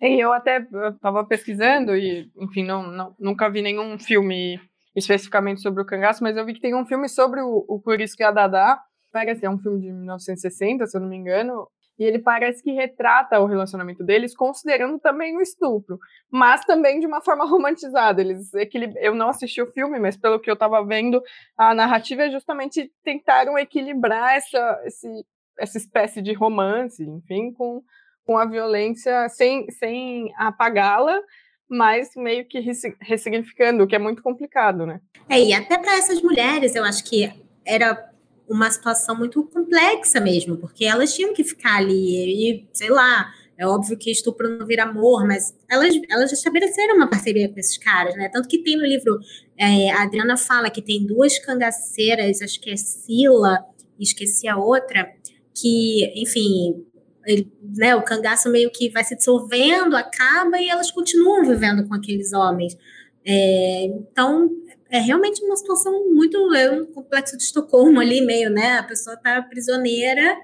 [0.02, 4.60] E eu até estava pesquisando e, enfim, não, não, nunca vi nenhum filme
[4.96, 8.22] especificamente sobre o cangaço, mas eu vi que tem um filme sobre o, o Curisco
[8.22, 8.82] e a Dadá,
[9.12, 11.68] parece é um filme de 1960, se eu não me engano,
[12.00, 17.06] e ele parece que retrata o relacionamento deles, considerando também o estupro, mas também de
[17.06, 18.22] uma forma romantizada.
[18.22, 18.52] Eles
[19.00, 21.22] Eu não assisti o filme, mas pelo que eu estava vendo,
[21.58, 25.08] a narrativa é justamente tentaram equilibrar essa, esse,
[25.60, 27.84] essa espécie de romance, enfim, com,
[28.26, 31.22] com a violência sem, sem apagá-la,
[31.70, 32.60] mas meio que
[33.00, 35.00] ressignificando, o que é muito complicado, né?
[35.30, 37.32] É, e até para essas mulheres, eu acho que
[37.66, 38.11] era
[38.52, 43.66] uma situação muito complexa mesmo, porque elas tinham que ficar ali e, sei lá, é
[43.66, 48.16] óbvio que estupro não vira amor, mas elas, elas estabeleceram uma parceria com esses caras,
[48.16, 48.28] né?
[48.28, 49.20] Tanto que tem no livro,
[49.58, 53.60] é, a Adriana fala que tem duas cangaceiras, acho que é Sila,
[54.00, 55.10] esqueci a outra,
[55.54, 56.84] que, enfim,
[57.26, 61.94] ele, né, o cangaço meio que vai se dissolvendo, acaba e elas continuam vivendo com
[61.94, 62.76] aqueles homens.
[63.24, 64.50] É, então,
[64.92, 66.54] é realmente uma situação muito.
[66.54, 68.78] É um complexo de Estocolmo ali, meio, né?
[68.78, 70.38] A pessoa está prisioneira,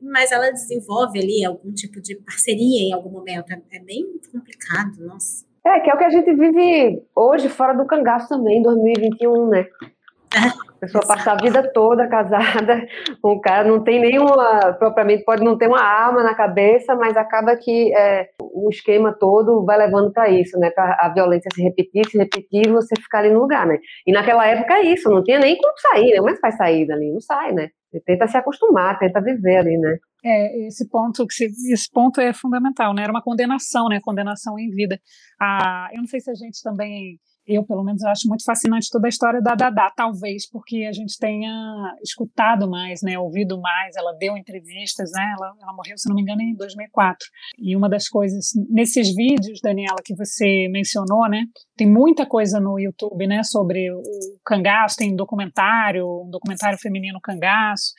[0.00, 3.52] mas ela desenvolve ali algum tipo de parceria em algum momento.
[3.52, 5.44] É, é bem complicado, nossa.
[5.66, 9.48] É, que é o que a gente vive hoje fora do cangaço também, em 2021,
[9.48, 9.66] né?
[10.80, 12.86] A pessoa passa a vida toda casada
[13.20, 17.18] com o cara, não tem nenhuma, propriamente pode não ter uma arma na cabeça, mas
[17.18, 20.70] acaba que é, o esquema todo vai levando para isso, né?
[20.70, 23.78] Para a violência se repetir, se repetir e você ficar ali no lugar, né?
[24.06, 26.16] E naquela época é isso, não tinha nem como sair, né?
[26.16, 27.12] Como é que faz sair dali?
[27.12, 27.68] Não sai, né?
[27.92, 29.98] Você tenta se acostumar, tenta viver ali, né?
[30.24, 33.02] É, esse ponto, esse ponto é fundamental, né?
[33.02, 34.00] Era uma condenação, né?
[34.02, 34.98] Condenação em vida.
[35.38, 37.18] Ah, eu não sei se a gente também
[37.50, 41.18] eu, pelo menos, acho muito fascinante toda a história da Dada, talvez porque a gente
[41.18, 41.50] tenha
[42.02, 46.22] escutado mais, né, ouvido mais, ela deu entrevistas, né, ela, ela morreu, se não me
[46.22, 47.26] engano, em 2004.
[47.58, 51.44] E uma das coisas, nesses vídeos, Daniela, que você mencionou, né,
[51.76, 54.00] tem muita coisa no YouTube, né, sobre o
[54.44, 57.92] cangaço, tem um documentário, um documentário feminino cangaço,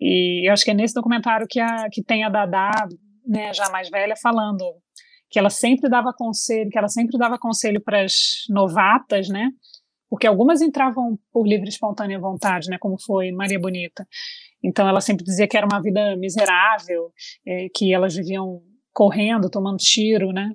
[0.00, 2.88] e eu acho que é nesse documentário que, a, que tem a Dada,
[3.26, 4.64] né, já mais velha, falando
[5.34, 9.50] que ela sempre dava conselho, que ela sempre dava conselho para as novatas, né?
[10.08, 12.78] Porque algumas entravam por livre e espontânea vontade, né?
[12.78, 14.06] Como foi Maria Bonita.
[14.62, 17.10] Então ela sempre dizia que era uma vida miserável,
[17.44, 18.62] é, que elas viviam
[18.92, 20.52] correndo, tomando tiro, né?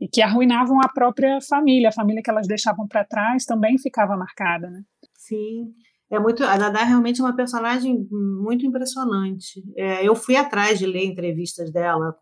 [0.00, 4.16] E que arruinavam a própria família, a família que elas deixavam para trás também ficava
[4.16, 4.80] marcada, né?
[5.14, 5.74] Sim
[6.12, 9.62] é muito a Dada é realmente uma personagem muito impressionante.
[9.74, 12.14] É, eu fui atrás de ler entrevistas dela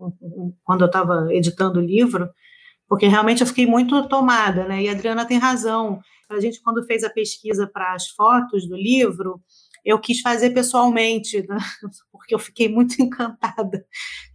[0.62, 2.30] quando eu estava editando o livro,
[2.88, 4.84] porque realmente eu fiquei muito tomada, né?
[4.84, 5.98] E a Adriana tem razão.
[6.30, 9.40] A gente quando fez a pesquisa para as fotos do livro,
[9.84, 11.58] eu quis fazer pessoalmente, né?
[12.12, 13.84] porque eu fiquei muito encantada,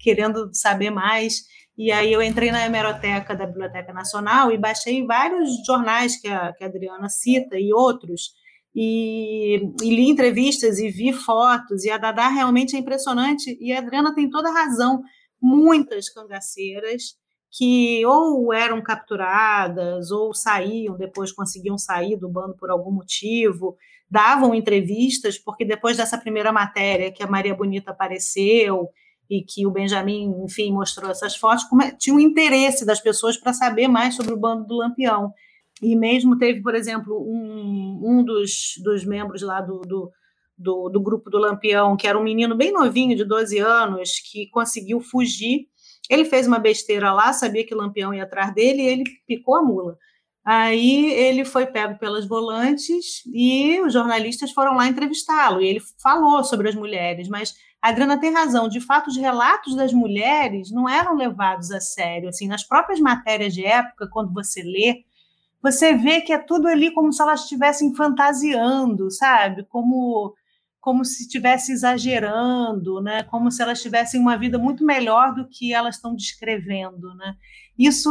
[0.01, 1.43] querendo saber mais.
[1.78, 6.51] E aí eu entrei na hemeroteca da Biblioteca Nacional e baixei vários jornais que a,
[6.51, 8.32] que a Adriana cita e outros
[8.76, 13.80] e, e, li entrevistas e vi fotos, e a Dada realmente é impressionante, e a
[13.80, 15.01] Adriana tem toda a razão.
[15.41, 17.15] Muitas cangaceiras
[17.57, 23.78] que ou eram capturadas ou saíam, depois conseguiam sair do bando por algum motivo,
[24.11, 28.89] davam entrevistas, porque depois dessa primeira matéria que a Maria Bonita apareceu,
[29.30, 33.53] e que o Benjamin, enfim, mostrou essas fotos, é, tinha um interesse das pessoas para
[33.53, 35.34] saber mais sobre o bando do Lampião.
[35.82, 40.11] E mesmo teve, por exemplo, um, um dos, dos membros lá do, do,
[40.57, 44.47] do, do grupo do Lampião, que era um menino bem novinho, de 12 anos, que
[44.49, 45.67] conseguiu fugir.
[46.09, 49.55] Ele fez uma besteira lá, sabia que o Lampião ia atrás dele e ele picou
[49.55, 49.97] a mula.
[50.45, 55.59] Aí ele foi pego pelas volantes e os jornalistas foram lá entrevistá-lo.
[55.59, 58.69] E ele falou sobre as mulheres, mas a Adriana tem razão.
[58.69, 62.30] De fato, os relatos das mulheres não eram levados a sério.
[62.30, 65.05] Assim, nas próprias matérias de época, quando você lê,
[65.72, 69.66] você vê que é tudo ali como se elas estivessem fantasiando, sabe?
[69.66, 70.34] Como
[70.80, 73.24] como se estivesse exagerando, né?
[73.24, 77.34] Como se elas tivessem uma vida muito melhor do que elas estão descrevendo, né?
[77.76, 78.07] Isso,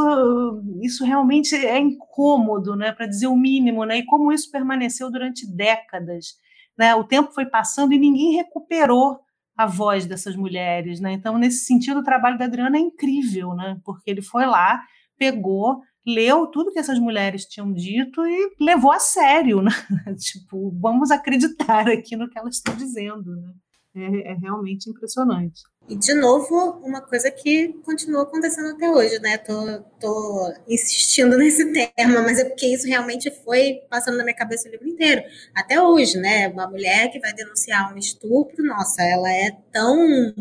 [0.83, 2.91] isso realmente é incômodo, né?
[2.91, 3.99] Para dizer o mínimo, né?
[3.99, 6.35] E como isso permaneceu durante décadas,
[6.77, 6.97] né?
[6.97, 9.21] O tempo foi passando e ninguém recuperou
[9.57, 11.13] a voz dessas mulheres, né?
[11.13, 13.79] Então, nesse sentido, o trabalho da Adriana é incrível, né?
[13.85, 14.83] Porque ele foi lá,
[15.17, 19.71] pegou, leu tudo que essas mulheres tinham dito e levou a sério, né?
[20.19, 23.53] tipo, vamos acreditar aqui no que elas estão dizendo, né?
[23.97, 25.63] É, é, realmente impressionante.
[25.89, 29.39] E, de novo, uma coisa que continua acontecendo até hoje, né?
[29.39, 29.55] Tô,
[30.01, 34.73] tô insistindo nesse tema, mas é porque isso realmente foi passando na minha cabeça o
[34.73, 35.23] livro inteiro.
[35.55, 36.49] Até hoje, né?
[36.49, 40.35] Uma mulher que vai denunciar um estupro, nossa, ela é tão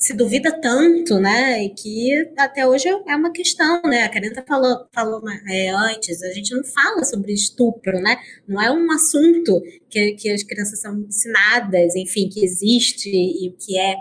[0.00, 1.62] se duvida tanto, né?
[1.62, 4.04] E que até hoje é uma questão, né?
[4.04, 8.16] A Karina falou, falou é, antes, a gente não fala sobre estupro, né?
[8.48, 13.52] Não é um assunto que, que as crianças são ensinadas, enfim, que existe e o
[13.52, 13.96] que é.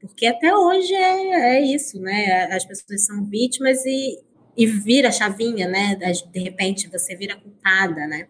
[0.00, 2.52] Porque até hoje é, é isso, né?
[2.52, 4.18] As pessoas são vítimas e,
[4.56, 5.96] e vira chavinha, né?
[6.32, 8.26] De repente você vira culpada, né?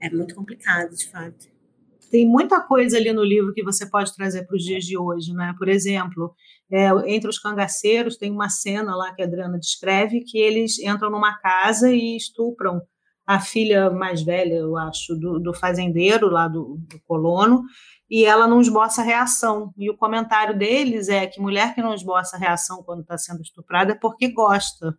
[0.00, 1.57] É muito complicado, de fato
[2.10, 5.32] tem muita coisa ali no livro que você pode trazer para os dias de hoje,
[5.32, 5.54] né?
[5.58, 6.34] Por exemplo,
[6.70, 11.10] é, entre os cangaceiros tem uma cena lá que a Adriana descreve que eles entram
[11.10, 12.80] numa casa e estupram
[13.26, 17.62] a filha mais velha, eu acho, do, do fazendeiro lá do, do colono,
[18.08, 19.70] e ela não esboça reação.
[19.76, 23.92] E o comentário deles é que mulher que não esboça reação quando está sendo estuprada
[23.92, 24.96] é porque gosta.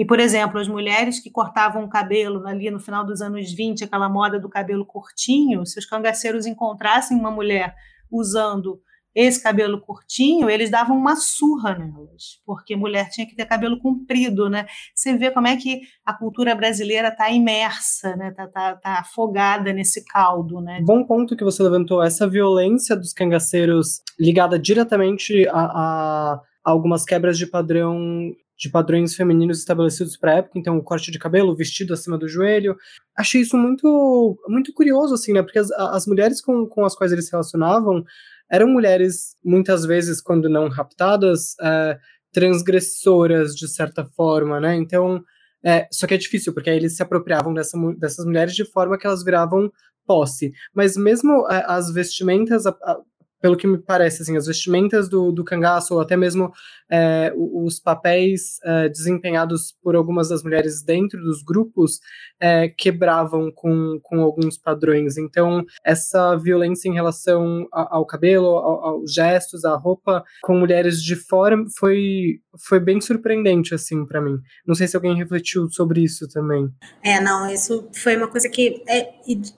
[0.00, 3.84] E, por exemplo, as mulheres que cortavam o cabelo ali no final dos anos 20,
[3.84, 7.74] aquela moda do cabelo curtinho, se os cangaceiros encontrassem uma mulher
[8.10, 8.80] usando
[9.14, 14.48] esse cabelo curtinho, eles davam uma surra nelas, porque mulher tinha que ter cabelo comprido,
[14.48, 14.64] né?
[14.94, 18.30] Você vê como é que a cultura brasileira está imersa, né?
[18.30, 20.80] Está tá, tá afogada nesse caldo, né?
[20.82, 27.36] Bom ponto que você levantou, essa violência dos cangaceiros ligada diretamente a, a algumas quebras
[27.36, 31.56] de padrão de padrões femininos estabelecidos para a época, então o corte de cabelo, o
[31.56, 32.76] vestido acima do joelho.
[33.16, 35.42] Achei isso muito muito curioso, assim, né?
[35.42, 38.04] Porque as, as mulheres com, com as quais eles se relacionavam
[38.50, 41.98] eram mulheres, muitas vezes, quando não raptadas, é,
[42.32, 44.74] transgressoras, de certa forma, né?
[44.76, 45.22] Então,
[45.64, 48.98] é, só que é difícil, porque aí eles se apropriavam dessa, dessas mulheres de forma
[48.98, 49.70] que elas viravam
[50.06, 50.52] posse.
[50.74, 52.98] Mas mesmo é, as vestimentas, a, a,
[53.40, 56.52] pelo que me parece, assim, as vestimentas do, do cangaço, ou até mesmo
[56.90, 62.00] é, os papéis é, desempenhados por algumas das mulheres dentro dos grupos,
[62.38, 65.16] é, quebravam com, com alguns padrões.
[65.16, 71.02] Então, essa violência em relação ao, ao cabelo, ao, aos gestos, à roupa, com mulheres
[71.02, 74.38] de fora, foi, foi bem surpreendente, assim, para mim.
[74.66, 76.68] Não sei se alguém refletiu sobre isso também.
[77.02, 79.10] É, não, isso foi uma coisa que, é,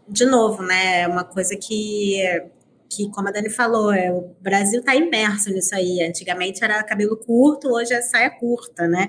[0.09, 2.21] de novo, né, é uma coisa que
[2.95, 6.03] que, como a Dani falou, é, o Brasil está imerso nisso aí.
[6.03, 9.09] Antigamente era cabelo curto, hoje é saia curta, né?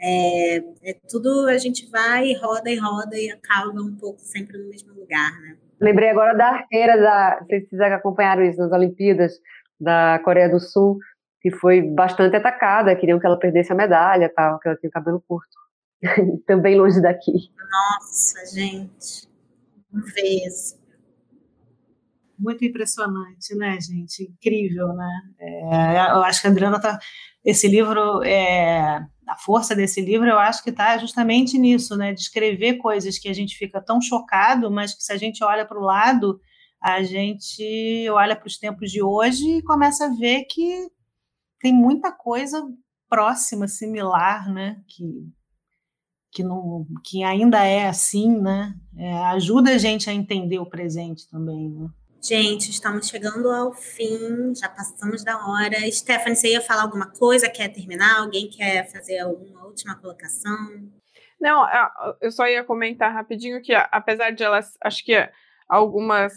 [0.00, 4.68] É, é, tudo a gente vai, roda e roda e acaba um pouco sempre no
[4.68, 5.56] mesmo lugar, né?
[5.80, 9.32] Lembrei agora da arqueira da, vocês acompanharam isso nas Olimpíadas
[9.80, 10.98] da Coreia do Sul,
[11.40, 15.22] que foi bastante atacada, queriam que ela perdesse a medalha, tal, que ela tinha cabelo
[15.26, 15.48] curto.
[16.46, 17.32] Também longe daqui.
[17.70, 19.28] Nossa, gente.
[19.92, 20.77] Uma vez
[22.38, 24.22] muito impressionante, né, gente?
[24.22, 25.22] Incrível, né?
[25.38, 26.98] É, eu acho que a Adriana tá.
[27.44, 32.12] Esse livro, é, a força desse livro, eu acho que está justamente nisso, né?
[32.12, 35.66] De escrever coisas que a gente fica tão chocado, mas que se a gente olha
[35.66, 36.40] para o lado,
[36.80, 40.88] a gente olha para os tempos de hoje e começa a ver que
[41.60, 42.62] tem muita coisa
[43.08, 44.80] próxima, similar, né?
[44.86, 45.32] Que,
[46.30, 48.74] que, não, que ainda é assim, né?
[48.96, 51.88] É, ajuda a gente a entender o presente também, né?
[52.20, 55.76] Gente, estamos chegando ao fim, já passamos da hora.
[55.90, 57.48] Stephanie, você ia falar alguma coisa?
[57.48, 58.20] Quer terminar?
[58.20, 60.56] Alguém quer fazer alguma última colocação?
[61.40, 61.64] Não,
[62.20, 65.14] eu só ia comentar rapidinho que, apesar de elas, acho que
[65.68, 66.32] algumas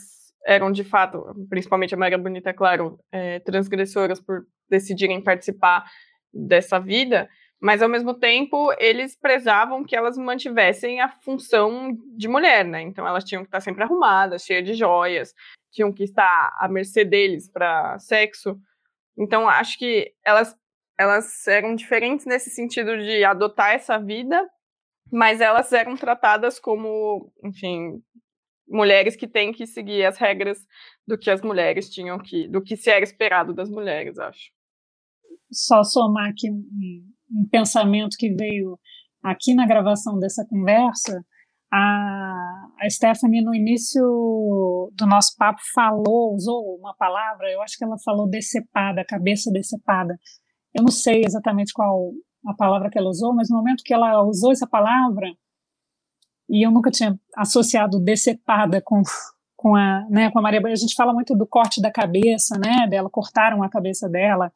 [0.45, 5.85] eram de fato, principalmente a Maria Bonita, claro, é, transgressoras por decidirem participar
[6.33, 7.27] dessa vida,
[7.59, 12.81] mas ao mesmo tempo eles prezavam que elas mantivessem a função de mulher, né?
[12.81, 15.33] Então elas tinham que estar sempre arrumadas, cheias de joias,
[15.71, 18.59] tinham que estar à mercê deles para sexo.
[19.17, 20.55] Então acho que elas
[20.99, 24.47] elas eram diferentes nesse sentido de adotar essa vida,
[25.11, 27.99] mas elas eram tratadas como, enfim,
[28.67, 30.59] mulheres que têm que seguir as regras
[31.07, 34.51] do que as mulheres tinham que, do que se era esperado das mulheres, acho.
[35.51, 36.63] Só somar aqui um,
[37.31, 38.79] um pensamento que veio
[39.23, 41.25] aqui na gravação dessa conversa,
[41.71, 44.01] a, a Stephanie, no início
[44.93, 50.17] do nosso papo, falou, usou uma palavra, eu acho que ela falou decepada, cabeça decepada.
[50.73, 52.11] Eu não sei exatamente qual
[52.45, 55.27] a palavra que ela usou, mas no momento que ela usou essa palavra,
[56.49, 59.01] e eu nunca tinha associado decepada com,
[59.55, 62.85] com, a, né, com a Maria A gente fala muito do corte da cabeça, né,
[62.89, 64.51] dela, cortaram a cabeça dela,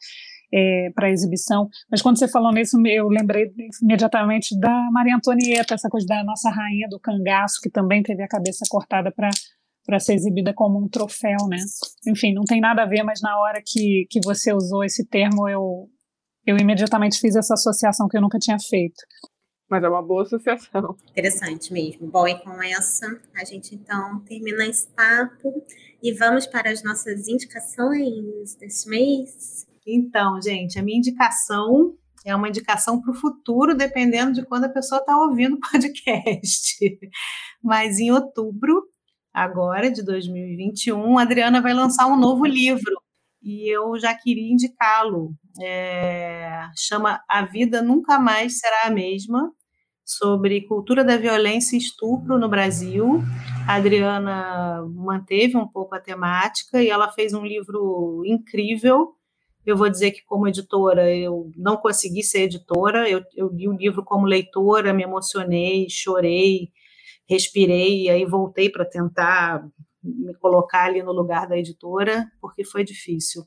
[0.55, 1.67] é, para exibição.
[1.91, 3.51] Mas quando você falou nisso, eu lembrei
[3.81, 8.27] imediatamente da Maria Antonieta, essa coisa da nossa rainha do cangaço, que também teve a
[8.27, 9.29] cabeça cortada para
[9.85, 11.57] para ser exibida como um troféu, né?
[12.07, 15.47] Enfim, não tem nada a ver, mas na hora que, que você usou esse termo,
[15.47, 15.87] eu,
[16.43, 18.99] eu imediatamente fiz essa associação que eu nunca tinha feito.
[19.69, 20.97] Mas é uma boa associação.
[21.11, 22.07] Interessante mesmo.
[22.07, 25.63] Bom, e com essa, a gente então termina esse papo
[26.01, 29.67] e vamos para as nossas indicações desse mês.
[29.85, 34.69] Então, gente, a minha indicação é uma indicação para o futuro, dependendo de quando a
[34.69, 36.75] pessoa está ouvindo o podcast.
[37.63, 38.83] Mas em outubro,
[39.31, 42.99] agora de 2021, a Adriana vai lançar um novo livro
[43.43, 45.35] e eu já queria indicá-lo.
[45.61, 49.51] É, chama A Vida Nunca Mais Será a Mesma,
[50.03, 53.21] sobre cultura da violência e estupro no Brasil.
[53.67, 59.14] A Adriana manteve um pouco a temática e ela fez um livro incrível
[59.65, 63.09] eu vou dizer que, como editora, eu não consegui ser editora.
[63.09, 66.69] Eu, eu li o livro como leitora, me emocionei, chorei,
[67.27, 69.67] respirei, e aí voltei para tentar
[70.03, 73.43] me colocar ali no lugar da editora, porque foi difícil.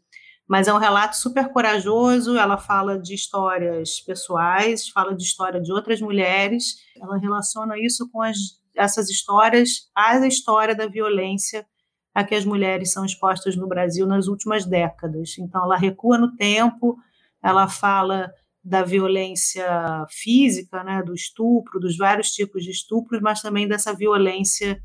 [0.49, 2.37] Mas é um relato super corajoso.
[2.37, 6.77] Ela fala de histórias pessoais, fala de história de outras mulheres.
[7.01, 8.37] Ela relaciona isso com as,
[8.75, 11.67] essas histórias à história da violência
[12.15, 15.39] a que as mulheres são expostas no Brasil nas últimas décadas.
[15.39, 16.97] Então, ela recua no tempo,
[17.43, 18.31] ela fala
[18.63, 24.83] da violência física, né, do estupro, dos vários tipos de estupros, mas também dessa violência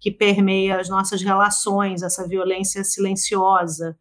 [0.00, 3.98] que permeia as nossas relações, essa violência silenciosa,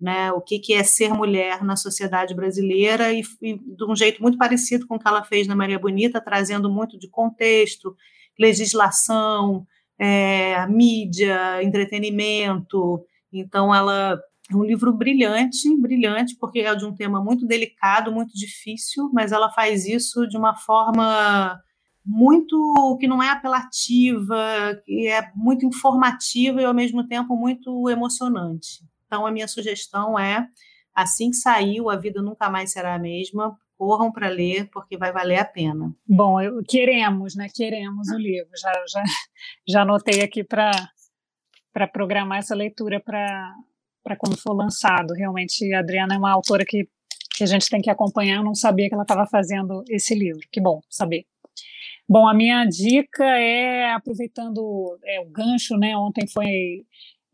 [0.00, 4.22] né, o que, que é ser mulher na sociedade brasileira e, e de um jeito
[4.22, 7.96] muito parecido com o que ela fez na Maria Bonita, trazendo muito de contexto,
[8.38, 9.66] legislação,
[9.98, 13.04] é, mídia, entretenimento.
[13.32, 14.18] Então, ela
[14.50, 19.32] é um livro brilhante, brilhante, porque é de um tema muito delicado, muito difícil, mas
[19.32, 21.60] ela faz isso de uma forma
[22.04, 28.82] muito que não é apelativa, que é muito informativa e ao mesmo tempo muito emocionante.
[29.06, 30.48] Então a minha sugestão é
[30.94, 35.12] assim que saiu, a vida nunca mais será a mesma corram para ler, porque vai
[35.12, 35.94] valer a pena.
[36.06, 37.46] Bom, eu, queremos, né?
[37.54, 38.50] Queremos o livro.
[38.60, 39.02] Já, já,
[39.66, 43.54] já anotei aqui para programar essa leitura para
[44.18, 45.14] quando for lançado.
[45.14, 46.88] Realmente, a Adriana é uma autora que,
[47.36, 48.38] que a gente tem que acompanhar.
[48.38, 50.40] Eu não sabia que ela estava fazendo esse livro.
[50.50, 51.24] Que bom saber.
[52.08, 55.96] Bom, a minha dica é, aproveitando é, o gancho, né?
[55.96, 56.84] Ontem foi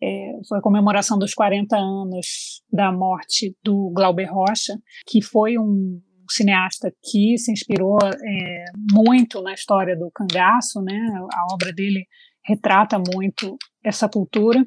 [0.02, 6.02] é, foi a comemoração dos 40 anos da morte do Glauber Rocha, que foi um,
[6.28, 10.98] cineasta que se inspirou é, muito na história do cangaço, né?
[11.32, 12.06] A obra dele
[12.44, 14.64] retrata muito essa cultura.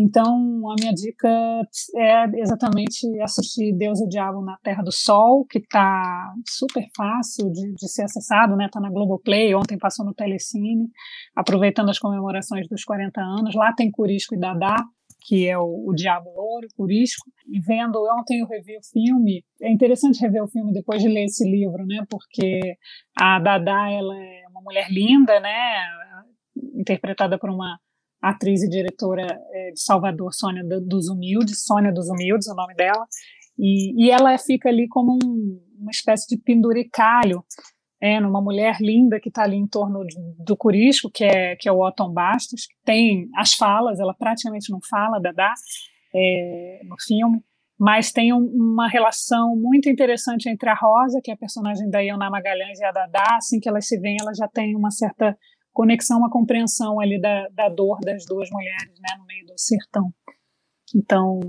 [0.00, 0.24] Então,
[0.70, 1.28] a minha dica
[1.96, 7.50] é exatamente assistir Deus e o Diabo na Terra do Sol, que está super fácil
[7.50, 8.66] de, de, ser acessado, né?
[8.66, 10.88] Está na Globoplay, ontem passou no Telecine,
[11.34, 13.56] aproveitando as comemorações dos 40 anos.
[13.56, 14.76] Lá tem Curisco e Dadá,
[15.28, 19.70] que é o, o Diabo Louro, Curisco, e vendo, ontem eu revi o filme, é
[19.70, 22.78] interessante rever o filme depois de ler esse livro, né, porque
[23.14, 25.84] a Dada, ela é uma mulher linda, né,
[26.74, 27.78] interpretada por uma
[28.22, 33.04] atriz e diretora é, de Salvador, Sônia dos Humildes, Sônia dos Humildes, o nome dela,
[33.58, 37.44] e, e ela fica ali como um, uma espécie de penduricalho
[38.00, 40.04] é, numa mulher linda que está ali em torno
[40.38, 44.70] do Curisco, que é, que é o Otton Bastos, que tem as falas, ela praticamente
[44.70, 45.52] não fala, Dada,
[46.14, 47.42] é, no filme,
[47.78, 52.00] mas tem um, uma relação muito interessante entre a Rosa, que é a personagem da
[52.00, 55.36] Iona Magalhães, e a Dada, assim que elas se veem, elas já têm uma certa
[55.72, 60.12] conexão, uma compreensão ali da, da dor das duas mulheres, né, no meio do sertão.
[60.94, 61.40] Então,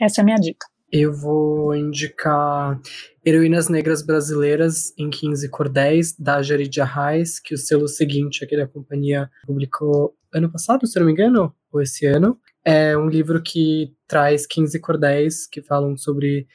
[0.00, 0.66] essa é a minha dica.
[0.94, 2.78] Eu vou indicar
[3.24, 8.68] Heroínas Negras Brasileiras em 15 Cordéis, da Jaridia Reis, que o selo seguinte, aqui da
[8.68, 12.38] companhia, publicou ano passado, se não me engano, ou esse ano.
[12.62, 16.46] É um livro que traz 15 cordéis que falam sobre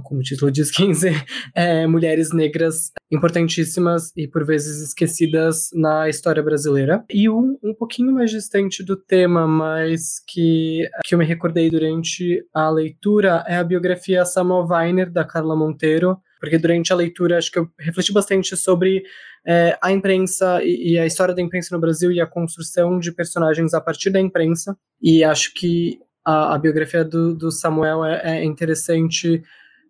[0.00, 1.10] como o título diz, 15
[1.54, 7.04] é, mulheres negras importantíssimas e por vezes esquecidas na história brasileira.
[7.10, 12.44] E um, um pouquinho mais distante do tema, mas que, que eu me recordei durante
[12.54, 17.52] a leitura, é a biografia Samuel Weiner, da Carla Monteiro, porque durante a leitura acho
[17.52, 19.02] que eu refleti bastante sobre
[19.46, 23.12] é, a imprensa e, e, a história da imprensa no Brasil e a construção de
[23.12, 24.76] personagens a partir da imprensa.
[25.00, 29.42] E acho que a, a biografia do, do Samuel é, é interessante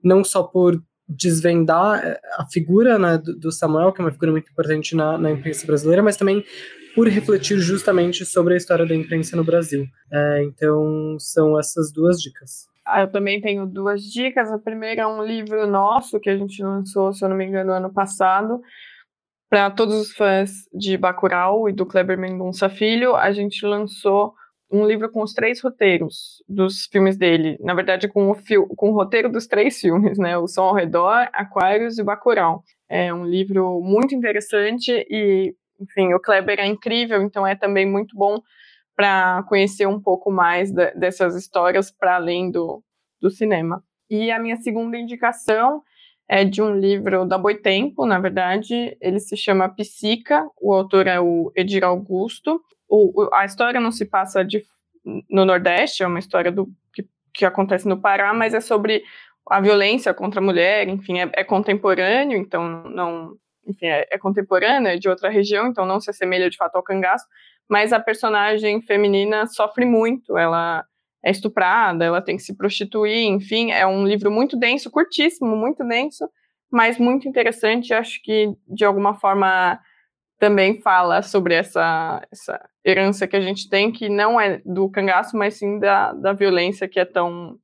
[0.02, 4.50] não só por desvendar eh, a figura né, do, Samuel, que é uma figura muito
[4.50, 6.44] importante na, na, imprensa brasileira, mas também
[6.94, 9.86] por refletir justamente sobre a história da imprensa no Brasil.
[10.12, 12.66] É, então, são essas duas dicas.
[12.84, 14.50] Ah, eu também tenho duas dicas.
[14.50, 17.72] A primeira é um livro nosso que a gente lançou, se eu não me engano,
[17.72, 18.60] ano passado.
[19.48, 24.34] Para todos os fãs de Bacurau e do Kleber Mendonça Filho, a gente lançou
[24.72, 27.58] um livro com os três roteiros dos filmes dele.
[27.60, 28.36] Na verdade, com o,
[28.74, 30.38] com o roteiro dos três filmes, né?
[30.38, 32.64] O Som ao Redor, Aquários e Bacurau.
[32.88, 38.16] É um livro muito interessante e, enfim, o Kleber é incrível, então é também muito
[38.16, 38.40] bom
[38.96, 42.82] para conhecer um pouco mais de, dessas histórias para além do,
[43.20, 43.82] do cinema.
[44.08, 45.82] E a minha segunda indicação
[46.28, 51.20] é de um livro da Boitempo, na verdade, ele se chama Psica, o autor é
[51.20, 52.60] o Edir Augusto,
[52.93, 54.62] o, a história não se passa de,
[55.31, 59.02] no Nordeste, é uma história do, que, que acontece no Pará, mas é sobre
[59.48, 63.35] a violência contra a mulher, enfim, é, é contemporâneo, então não,
[63.66, 66.82] enfim, é, é, contemporâneo, é de outra região, então não se assemelha de fato ao
[66.82, 67.24] cangaço,
[67.66, 70.85] mas a personagem feminina sofre muito, ela
[71.24, 75.82] é estuprada, ela tem que se prostituir, enfim, é um livro muito denso, curtíssimo, muito
[75.82, 76.28] denso,
[76.70, 79.81] mas muito interessante, acho que de alguma forma
[80.39, 85.36] também fala sobre essa, essa herança que a gente tem, que não é do cangaço,
[85.36, 87.59] mas sim da, da violência que é tão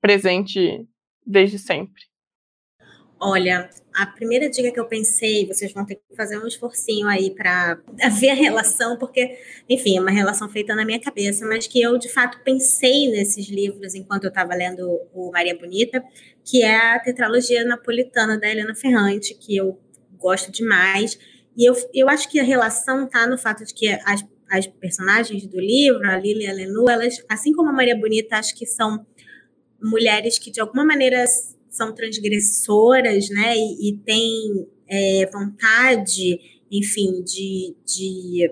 [0.00, 0.86] presente
[1.24, 2.02] desde sempre.
[3.18, 7.34] Olha, a primeira dica que eu pensei, vocês vão ter que fazer um esforcinho aí
[7.34, 7.80] para
[8.20, 9.38] ver a relação, porque,
[9.68, 13.48] enfim, é uma relação feita na minha cabeça, mas que eu de fato pensei nesses
[13.48, 16.04] livros enquanto eu estava lendo o Maria Bonita,
[16.44, 19.80] que é a tetralogia napolitana da Helena Ferrante, que eu
[20.18, 21.18] gosto demais
[21.56, 25.46] e eu, eu acho que a relação está no fato de que as, as personagens
[25.46, 28.66] do livro, a Lili e a Lenu, elas, assim como a Maria Bonita, acho que
[28.66, 29.04] são
[29.82, 31.24] mulheres que de alguma maneira
[31.68, 33.56] são transgressoras, né?
[33.56, 36.38] E, e têm é, vontade,
[36.70, 38.50] enfim, de, de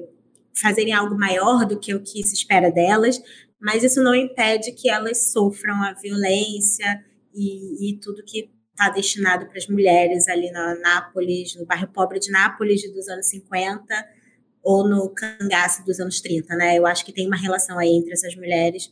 [0.60, 3.20] fazerem algo maior do que o que se espera delas,
[3.60, 7.04] mas isso não impede que elas sofram a violência
[7.34, 12.18] e, e tudo que está destinado para as mulheres ali na Nápoles, no bairro pobre
[12.18, 14.13] de Nápoles dos anos 50
[14.64, 16.78] ou no cangaço dos anos 30, né?
[16.78, 18.90] Eu acho que tem uma relação aí entre essas mulheres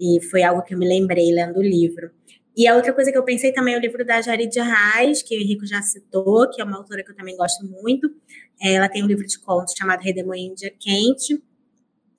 [0.00, 2.10] e foi algo que eu me lembrei lendo o livro.
[2.56, 5.36] E a outra coisa que eu pensei também é o livro da Jarid Reis, que
[5.36, 8.10] o Henrico já citou, que é uma autora que eu também gosto muito.
[8.60, 11.40] Ela tem um livro de contos chamado Redemoinho Dia Quente,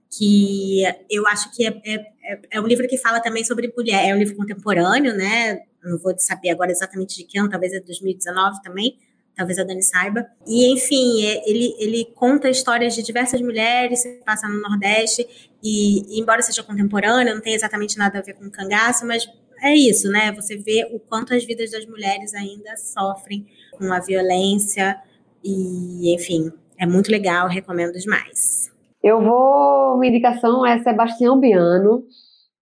[0.10, 4.16] que eu acho que é, é, é, um livro que fala também sobre mulher, é
[4.16, 5.62] um livro contemporâneo, né?
[5.84, 8.98] não vou saber agora exatamente de que ano, talvez é 2019 também,
[9.42, 10.28] talvez a Dani saiba.
[10.48, 15.28] E, enfim, é, ele, ele conta histórias de diversas mulheres, se passa no Nordeste,
[15.64, 19.28] e, embora seja contemporâneo, não tem exatamente nada a ver com cangaço, mas
[19.64, 20.32] é isso, né?
[20.34, 24.96] Você vê o quanto as vidas das mulheres ainda sofrem com a violência,
[25.44, 28.70] e, enfim, é muito legal, recomendo demais.
[29.04, 32.04] Eu vou, minha indicação é Sebastião Biano,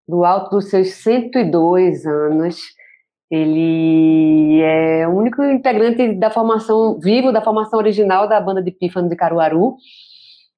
[0.08, 2.62] do alto dos seus 102 anos,
[3.30, 9.08] ele é o único integrante da formação vivo da formação original da banda de Pífano
[9.08, 9.76] de Caruaru.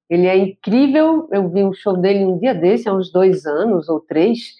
[0.08, 1.28] Ele é incrível.
[1.30, 4.54] Eu vi um show dele um dia desse, há uns dois anos ou três,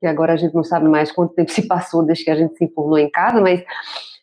[0.00, 2.56] e agora a gente não sabe mais quanto tempo se passou desde que a gente
[2.56, 3.64] se informou em casa, mas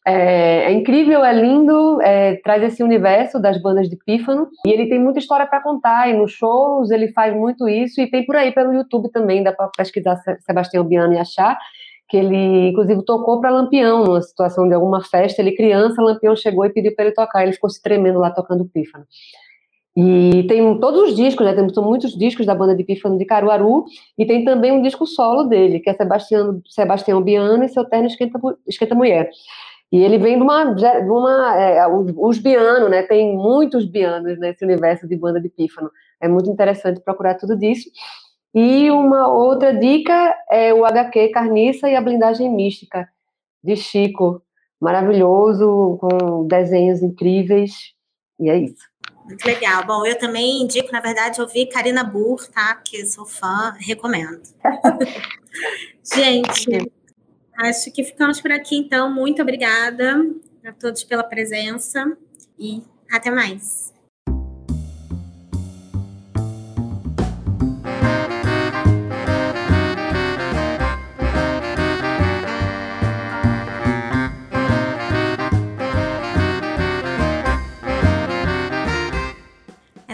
[0.07, 4.87] é, é incrível, é lindo, é, traz esse universo das bandas de pífano e ele
[4.87, 6.09] tem muita história para contar.
[6.09, 9.51] E nos shows ele faz muito isso e tem por aí pelo YouTube também, dá
[9.51, 11.57] para pesquisar Sebastião Biano e achar
[12.07, 15.41] que ele, inclusive, tocou para Lampião, numa situação de alguma festa.
[15.41, 17.43] Ele, criança, Lampião chegou e pediu para ele tocar.
[17.43, 19.05] Ele ficou se tremendo lá tocando pífano.
[19.97, 21.53] E tem todos os discos, né?
[21.53, 23.85] Tem, são muitos discos da banda de pífano de Caruaru.
[24.17, 28.07] E tem também um disco solo dele, que é Sebastião, Sebastião Biano e seu terno
[28.07, 29.29] Esquenta, Esquenta Mulher.
[29.91, 30.65] E ele vem de uma.
[30.73, 33.03] De uma é, os bianos, né?
[33.03, 35.89] Tem muitos bianos nesse universo de banda de pífano.
[36.21, 37.89] É muito interessante procurar tudo disso.
[38.55, 43.05] E uma outra dica é o HQ Carniça e a Blindagem Mística,
[43.61, 44.41] de Chico.
[44.79, 47.73] Maravilhoso, com desenhos incríveis.
[48.39, 48.83] E é isso.
[49.25, 49.85] Muito legal.
[49.85, 52.75] Bom, eu também indico, na verdade, ouvir Karina Burr, tá?
[52.75, 54.41] Porque sou fã, recomendo.
[56.15, 56.91] Gente,
[57.57, 59.13] acho que ficamos por aqui, então.
[59.13, 60.15] Muito obrigada
[60.65, 62.17] a todos pela presença
[62.57, 63.94] e até mais.